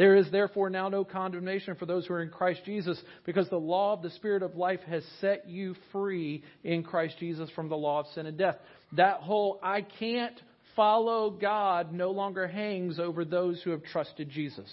There 0.00 0.16
is 0.16 0.30
therefore 0.30 0.70
now 0.70 0.88
no 0.88 1.04
condemnation 1.04 1.74
for 1.74 1.84
those 1.84 2.06
who 2.06 2.14
are 2.14 2.22
in 2.22 2.30
Christ 2.30 2.62
Jesus, 2.64 2.98
because 3.26 3.50
the 3.50 3.58
law 3.58 3.92
of 3.92 4.00
the 4.00 4.08
Spirit 4.08 4.42
of 4.42 4.54
life 4.54 4.80
has 4.86 5.04
set 5.20 5.46
you 5.46 5.74
free 5.92 6.42
in 6.64 6.82
Christ 6.84 7.16
Jesus 7.20 7.50
from 7.50 7.68
the 7.68 7.76
law 7.76 8.00
of 8.00 8.06
sin 8.14 8.24
and 8.24 8.38
death. 8.38 8.56
That 8.92 9.20
whole 9.20 9.60
I 9.62 9.82
can't 9.82 10.40
follow 10.74 11.28
God 11.28 11.92
no 11.92 12.12
longer 12.12 12.48
hangs 12.48 12.98
over 12.98 13.26
those 13.26 13.60
who 13.60 13.72
have 13.72 13.82
trusted 13.84 14.30
Jesus. 14.30 14.70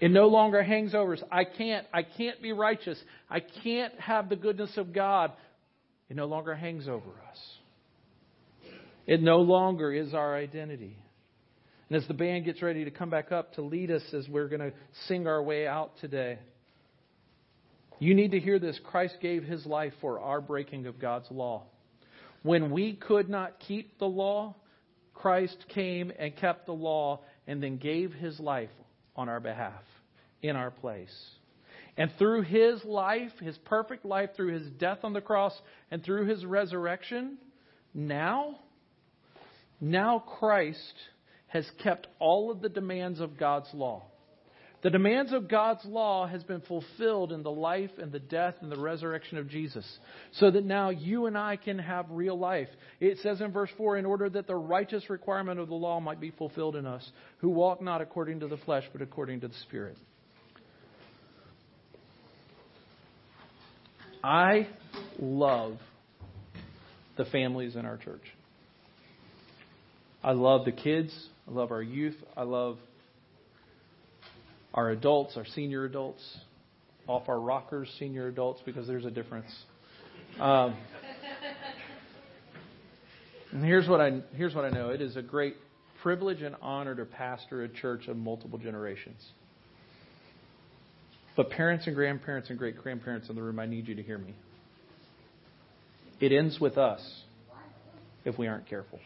It 0.00 0.10
no 0.10 0.26
longer 0.26 0.64
hangs 0.64 0.92
over 0.92 1.12
us. 1.12 1.22
I 1.30 1.44
can't, 1.44 1.86
I 1.94 2.02
can't 2.02 2.42
be 2.42 2.50
righteous. 2.50 2.98
I 3.30 3.38
can't 3.62 3.94
have 4.00 4.28
the 4.28 4.34
goodness 4.34 4.76
of 4.76 4.92
God. 4.92 5.30
It 6.10 6.16
no 6.16 6.26
longer 6.26 6.56
hangs 6.56 6.88
over 6.88 7.12
us. 7.30 7.38
It 9.06 9.22
no 9.22 9.36
longer 9.36 9.92
is 9.92 10.14
our 10.14 10.34
identity. 10.34 10.98
And 11.88 11.96
as 11.96 12.06
the 12.08 12.14
band 12.14 12.44
gets 12.44 12.62
ready 12.62 12.84
to 12.84 12.90
come 12.90 13.10
back 13.10 13.30
up 13.30 13.54
to 13.54 13.62
lead 13.62 13.90
us 13.90 14.02
as 14.12 14.28
we're 14.28 14.48
going 14.48 14.60
to 14.60 14.72
sing 15.06 15.26
our 15.26 15.42
way 15.42 15.66
out 15.66 15.92
today, 16.00 16.38
you 17.98 18.14
need 18.14 18.32
to 18.32 18.40
hear 18.40 18.58
this. 18.58 18.78
Christ 18.84 19.16
gave 19.22 19.44
his 19.44 19.64
life 19.64 19.92
for 20.00 20.20
our 20.20 20.40
breaking 20.40 20.86
of 20.86 20.98
God's 20.98 21.30
law. 21.30 21.62
When 22.42 22.70
we 22.70 22.94
could 22.94 23.28
not 23.28 23.58
keep 23.60 23.98
the 23.98 24.06
law, 24.06 24.54
Christ 25.14 25.56
came 25.74 26.12
and 26.18 26.36
kept 26.36 26.66
the 26.66 26.72
law 26.72 27.20
and 27.46 27.62
then 27.62 27.78
gave 27.78 28.12
his 28.12 28.38
life 28.38 28.70
on 29.14 29.28
our 29.28 29.40
behalf, 29.40 29.82
in 30.42 30.56
our 30.56 30.70
place. 30.70 31.14
And 31.96 32.10
through 32.18 32.42
his 32.42 32.84
life, 32.84 33.32
his 33.40 33.56
perfect 33.58 34.04
life, 34.04 34.30
through 34.36 34.52
his 34.52 34.68
death 34.72 34.98
on 35.02 35.14
the 35.14 35.22
cross, 35.22 35.58
and 35.90 36.04
through 36.04 36.26
his 36.26 36.44
resurrection, 36.44 37.38
now, 37.94 38.58
now 39.80 40.18
Christ 40.38 40.94
has 41.48 41.68
kept 41.82 42.06
all 42.18 42.50
of 42.50 42.60
the 42.60 42.68
demands 42.68 43.20
of 43.20 43.38
God's 43.38 43.68
law. 43.72 44.04
The 44.82 44.90
demands 44.90 45.32
of 45.32 45.48
God's 45.48 45.84
law 45.84 46.26
has 46.26 46.44
been 46.44 46.60
fulfilled 46.60 47.32
in 47.32 47.42
the 47.42 47.50
life 47.50 47.90
and 47.98 48.12
the 48.12 48.20
death 48.20 48.54
and 48.60 48.70
the 48.70 48.78
resurrection 48.78 49.38
of 49.38 49.48
Jesus. 49.48 49.84
So 50.34 50.50
that 50.50 50.64
now 50.64 50.90
you 50.90 51.26
and 51.26 51.36
I 51.36 51.56
can 51.56 51.78
have 51.78 52.06
real 52.10 52.38
life. 52.38 52.68
It 53.00 53.18
says 53.18 53.40
in 53.40 53.52
verse 53.52 53.70
4 53.78 53.96
in 53.96 54.06
order 54.06 54.28
that 54.28 54.46
the 54.46 54.54
righteous 54.54 55.08
requirement 55.08 55.58
of 55.58 55.68
the 55.68 55.74
law 55.74 55.98
might 55.98 56.20
be 56.20 56.30
fulfilled 56.30 56.76
in 56.76 56.86
us, 56.86 57.10
who 57.38 57.48
walk 57.48 57.80
not 57.80 58.00
according 58.00 58.40
to 58.40 58.48
the 58.48 58.58
flesh, 58.58 58.84
but 58.92 59.02
according 59.02 59.40
to 59.40 59.48
the 59.48 59.54
Spirit. 59.62 59.96
I 64.22 64.68
love 65.18 65.78
the 67.16 67.24
families 67.24 67.76
in 67.76 67.86
our 67.86 67.96
church. 67.96 68.22
I 70.22 70.32
love 70.32 70.64
the 70.64 70.72
kids. 70.72 71.12
I 71.48 71.52
love 71.52 71.70
our 71.70 71.82
youth. 71.82 72.16
I 72.36 72.42
love 72.42 72.78
our 74.74 74.90
adults, 74.90 75.36
our 75.36 75.46
senior 75.46 75.84
adults, 75.84 76.22
off 77.06 77.28
our 77.28 77.40
rockers, 77.40 77.88
senior 77.98 78.28
adults, 78.28 78.60
because 78.66 78.86
there's 78.86 79.04
a 79.04 79.10
difference. 79.10 79.50
Um, 80.40 80.76
and 83.52 83.64
here's 83.64 83.88
what 83.88 84.00
I 84.00 84.20
here's 84.34 84.54
what 84.54 84.64
I 84.64 84.70
know: 84.70 84.90
it 84.90 85.00
is 85.00 85.16
a 85.16 85.22
great 85.22 85.56
privilege 86.02 86.42
and 86.42 86.56
honor 86.60 86.94
to 86.94 87.04
pastor 87.04 87.62
a 87.62 87.68
church 87.68 88.08
of 88.08 88.16
multiple 88.16 88.58
generations. 88.58 89.24
But 91.36 91.50
parents 91.50 91.86
and 91.86 91.94
grandparents 91.94 92.48
and 92.48 92.58
great 92.58 92.82
grandparents 92.82 93.28
in 93.28 93.36
the 93.36 93.42
room, 93.42 93.58
I 93.58 93.66
need 93.66 93.88
you 93.88 93.94
to 93.94 94.02
hear 94.02 94.18
me. 94.18 94.34
It 96.18 96.32
ends 96.32 96.58
with 96.58 96.78
us 96.78 97.02
if 98.24 98.38
we 98.38 98.46
aren't 98.46 98.66
careful. 98.68 98.98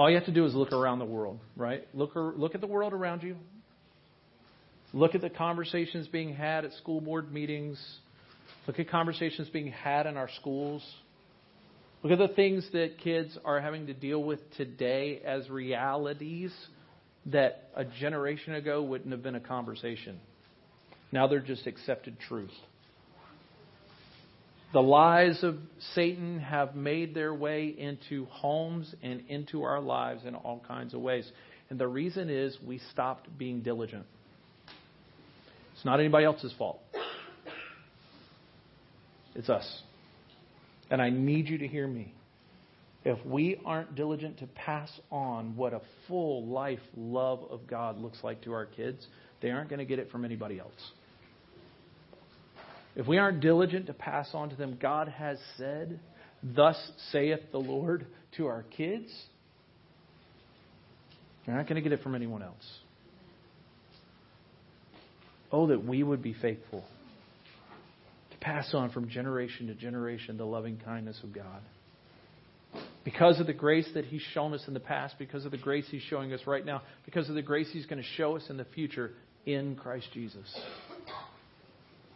All 0.00 0.08
you 0.08 0.16
have 0.16 0.24
to 0.24 0.32
do 0.32 0.46
is 0.46 0.54
look 0.54 0.72
around 0.72 0.98
the 0.98 1.04
world, 1.04 1.40
right? 1.58 1.86
Look, 1.92 2.12
look 2.14 2.54
at 2.54 2.62
the 2.62 2.66
world 2.66 2.94
around 2.94 3.22
you. 3.22 3.36
Look 4.94 5.14
at 5.14 5.20
the 5.20 5.28
conversations 5.28 6.08
being 6.08 6.34
had 6.34 6.64
at 6.64 6.72
school 6.72 7.02
board 7.02 7.30
meetings. 7.30 7.78
Look 8.66 8.78
at 8.78 8.88
conversations 8.88 9.50
being 9.50 9.70
had 9.70 10.06
in 10.06 10.16
our 10.16 10.30
schools. 10.40 10.82
Look 12.02 12.14
at 12.14 12.18
the 12.18 12.34
things 12.34 12.66
that 12.72 12.96
kids 13.04 13.36
are 13.44 13.60
having 13.60 13.88
to 13.88 13.92
deal 13.92 14.24
with 14.24 14.40
today 14.56 15.20
as 15.22 15.50
realities 15.50 16.54
that 17.26 17.68
a 17.76 17.84
generation 17.84 18.54
ago 18.54 18.82
wouldn't 18.82 19.12
have 19.12 19.22
been 19.22 19.34
a 19.34 19.40
conversation. 19.40 20.18
Now 21.12 21.26
they're 21.26 21.40
just 21.40 21.66
accepted 21.66 22.18
truth. 22.26 22.54
The 24.72 24.80
lies 24.80 25.42
of 25.42 25.56
Satan 25.94 26.38
have 26.40 26.76
made 26.76 27.12
their 27.12 27.34
way 27.34 27.74
into 27.76 28.26
homes 28.26 28.94
and 29.02 29.22
into 29.28 29.64
our 29.64 29.80
lives 29.80 30.24
in 30.24 30.36
all 30.36 30.62
kinds 30.66 30.94
of 30.94 31.00
ways. 31.00 31.30
And 31.70 31.78
the 31.78 31.88
reason 31.88 32.30
is 32.30 32.56
we 32.64 32.80
stopped 32.92 33.36
being 33.36 33.62
diligent. 33.62 34.06
It's 35.74 35.84
not 35.84 35.98
anybody 35.98 36.24
else's 36.24 36.52
fault, 36.56 36.80
it's 39.34 39.48
us. 39.48 39.82
And 40.90 41.00
I 41.00 41.10
need 41.10 41.48
you 41.48 41.58
to 41.58 41.68
hear 41.68 41.86
me. 41.86 42.14
If 43.04 43.24
we 43.24 43.60
aren't 43.64 43.94
diligent 43.94 44.38
to 44.40 44.46
pass 44.46 44.90
on 45.10 45.56
what 45.56 45.72
a 45.72 45.80
full 46.06 46.46
life 46.46 46.80
love 46.96 47.40
of 47.50 47.66
God 47.66 47.98
looks 47.98 48.18
like 48.22 48.42
to 48.42 48.52
our 48.52 48.66
kids, 48.66 49.06
they 49.40 49.50
aren't 49.50 49.70
going 49.70 49.78
to 49.78 49.86
get 49.86 49.98
it 49.98 50.10
from 50.10 50.24
anybody 50.24 50.58
else. 50.58 50.72
If 53.00 53.08
we 53.08 53.16
aren't 53.16 53.40
diligent 53.40 53.86
to 53.86 53.94
pass 53.94 54.28
on 54.34 54.50
to 54.50 54.56
them, 54.56 54.76
God 54.78 55.08
has 55.08 55.38
said, 55.56 55.98
Thus 56.42 56.76
saith 57.12 57.40
the 57.50 57.56
Lord 57.58 58.06
to 58.36 58.46
our 58.46 58.62
kids, 58.76 59.10
you're 61.46 61.56
not 61.56 61.66
going 61.66 61.76
to 61.76 61.80
get 61.80 61.98
it 61.98 62.02
from 62.02 62.14
anyone 62.14 62.42
else. 62.42 62.78
Oh, 65.50 65.68
that 65.68 65.82
we 65.82 66.02
would 66.02 66.20
be 66.22 66.34
faithful 66.34 66.84
to 68.32 68.36
pass 68.36 68.74
on 68.74 68.90
from 68.90 69.08
generation 69.08 69.68
to 69.68 69.74
generation 69.74 70.36
the 70.36 70.44
loving 70.44 70.78
kindness 70.84 71.18
of 71.24 71.32
God. 71.32 71.62
Because 73.02 73.40
of 73.40 73.46
the 73.46 73.54
grace 73.54 73.88
that 73.94 74.04
He's 74.04 74.20
shown 74.34 74.52
us 74.52 74.64
in 74.68 74.74
the 74.74 74.78
past, 74.78 75.14
because 75.18 75.46
of 75.46 75.52
the 75.52 75.56
grace 75.56 75.86
He's 75.90 76.02
showing 76.02 76.34
us 76.34 76.40
right 76.46 76.66
now, 76.66 76.82
because 77.06 77.30
of 77.30 77.34
the 77.34 77.40
grace 77.40 77.70
He's 77.72 77.86
going 77.86 78.02
to 78.02 78.08
show 78.18 78.36
us 78.36 78.44
in 78.50 78.58
the 78.58 78.66
future 78.66 79.12
in 79.46 79.74
Christ 79.74 80.08
Jesus. 80.12 80.54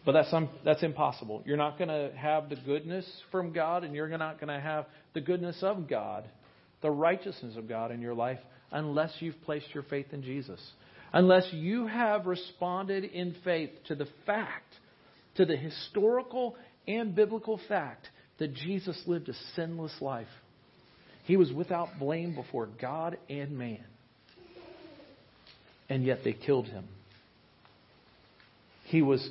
But 0.05 0.13
that's, 0.13 0.33
um, 0.33 0.51
that's 0.65 0.83
impossible. 0.83 1.43
You're 1.47 1.57
not 1.57 1.79
going 1.79 1.89
to 1.89 2.15
have 2.17 2.51
the 2.51 2.57
goodness 2.57 3.07
from 3.31 3.53
God, 3.53 3.85
and 3.85 3.95
you're 3.95 4.09
not 4.19 4.39
going 4.39 4.55
to 4.55 4.61
have 4.61 4.87
the 5.15 5.21
goodness 5.21 5.59
of 5.63 5.89
God, 5.89 6.25
the 6.83 6.91
righteousness 6.91 7.57
of 7.57 7.69
God 7.69 7.91
in 7.91 8.03
your 8.03 8.15
life, 8.15 8.39
unless 8.71 9.13
you've 9.21 9.41
placed 9.43 9.67
your 9.73 9.85
faith 9.85 10.07
in 10.13 10.23
Jesus. 10.23 10.61
Unless 11.13 11.49
you 11.53 11.87
have 11.87 12.27
responded 12.27 13.05
in 13.05 13.35
faith 13.45 13.71
to 13.87 13.95
the 13.95 14.09
fact, 14.27 14.75
to 15.37 15.47
the 15.47 15.57
historical 15.57 16.57
and 16.87 17.15
biblical 17.15 17.59
fact, 17.69 18.09
that 18.39 18.53
Jesus 18.53 19.01
lived 19.07 19.29
a 19.29 19.35
sinless 19.55 19.95
life. 20.01 20.27
He 21.25 21.37
was 21.37 21.51
without 21.53 21.89
blame 21.99 22.35
before 22.35 22.69
God 22.81 23.17
and 23.31 23.57
man. 23.57 23.85
And 25.89 26.05
yet 26.05 26.25
they 26.25 26.33
killed 26.33 26.67
him. 26.67 26.85
He 28.85 29.01
was 29.01 29.27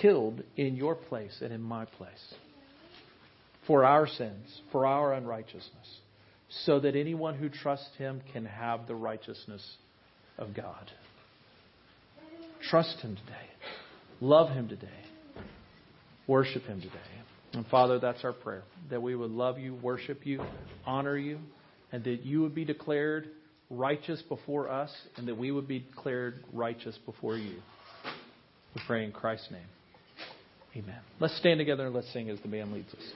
killed 0.00 0.42
in 0.56 0.76
your 0.76 0.94
place 0.94 1.36
and 1.42 1.52
in 1.52 1.60
my 1.62 1.84
place 1.84 2.34
for 3.66 3.84
our 3.84 4.06
sins, 4.06 4.60
for 4.72 4.86
our 4.86 5.12
unrighteousness, 5.14 6.00
so 6.64 6.80
that 6.80 6.96
anyone 6.96 7.34
who 7.34 7.48
trusts 7.48 7.90
him 7.98 8.20
can 8.32 8.44
have 8.44 8.86
the 8.86 8.94
righteousness 8.94 9.64
of 10.38 10.54
God. 10.54 10.90
Trust 12.68 12.98
him 13.00 13.16
today. 13.16 13.36
Love 14.20 14.50
him 14.50 14.68
today. 14.68 14.88
Worship 16.26 16.62
him 16.64 16.80
today. 16.80 16.94
And 17.52 17.66
Father, 17.66 17.98
that's 17.98 18.24
our 18.24 18.32
prayer 18.32 18.62
that 18.90 19.02
we 19.02 19.14
would 19.14 19.30
love 19.30 19.58
you, 19.58 19.74
worship 19.76 20.26
you, 20.26 20.42
honor 20.86 21.16
you, 21.16 21.38
and 21.92 22.04
that 22.04 22.24
you 22.24 22.42
would 22.42 22.54
be 22.54 22.64
declared 22.64 23.28
righteous 23.70 24.22
before 24.22 24.68
us, 24.68 24.90
and 25.16 25.28
that 25.28 25.36
we 25.36 25.50
would 25.52 25.68
be 25.68 25.80
declared 25.80 26.42
righteous 26.52 26.98
before 27.06 27.36
you. 27.36 27.56
We 28.74 28.82
pray 28.86 29.04
in 29.04 29.12
Christ's 29.12 29.50
name. 29.50 29.60
Amen. 30.76 31.00
Let's 31.18 31.36
stand 31.36 31.58
together 31.58 31.86
and 31.86 31.94
let's 31.94 32.12
sing 32.12 32.30
as 32.30 32.40
the 32.40 32.48
band 32.48 32.72
leads 32.72 32.92
us. 32.94 33.12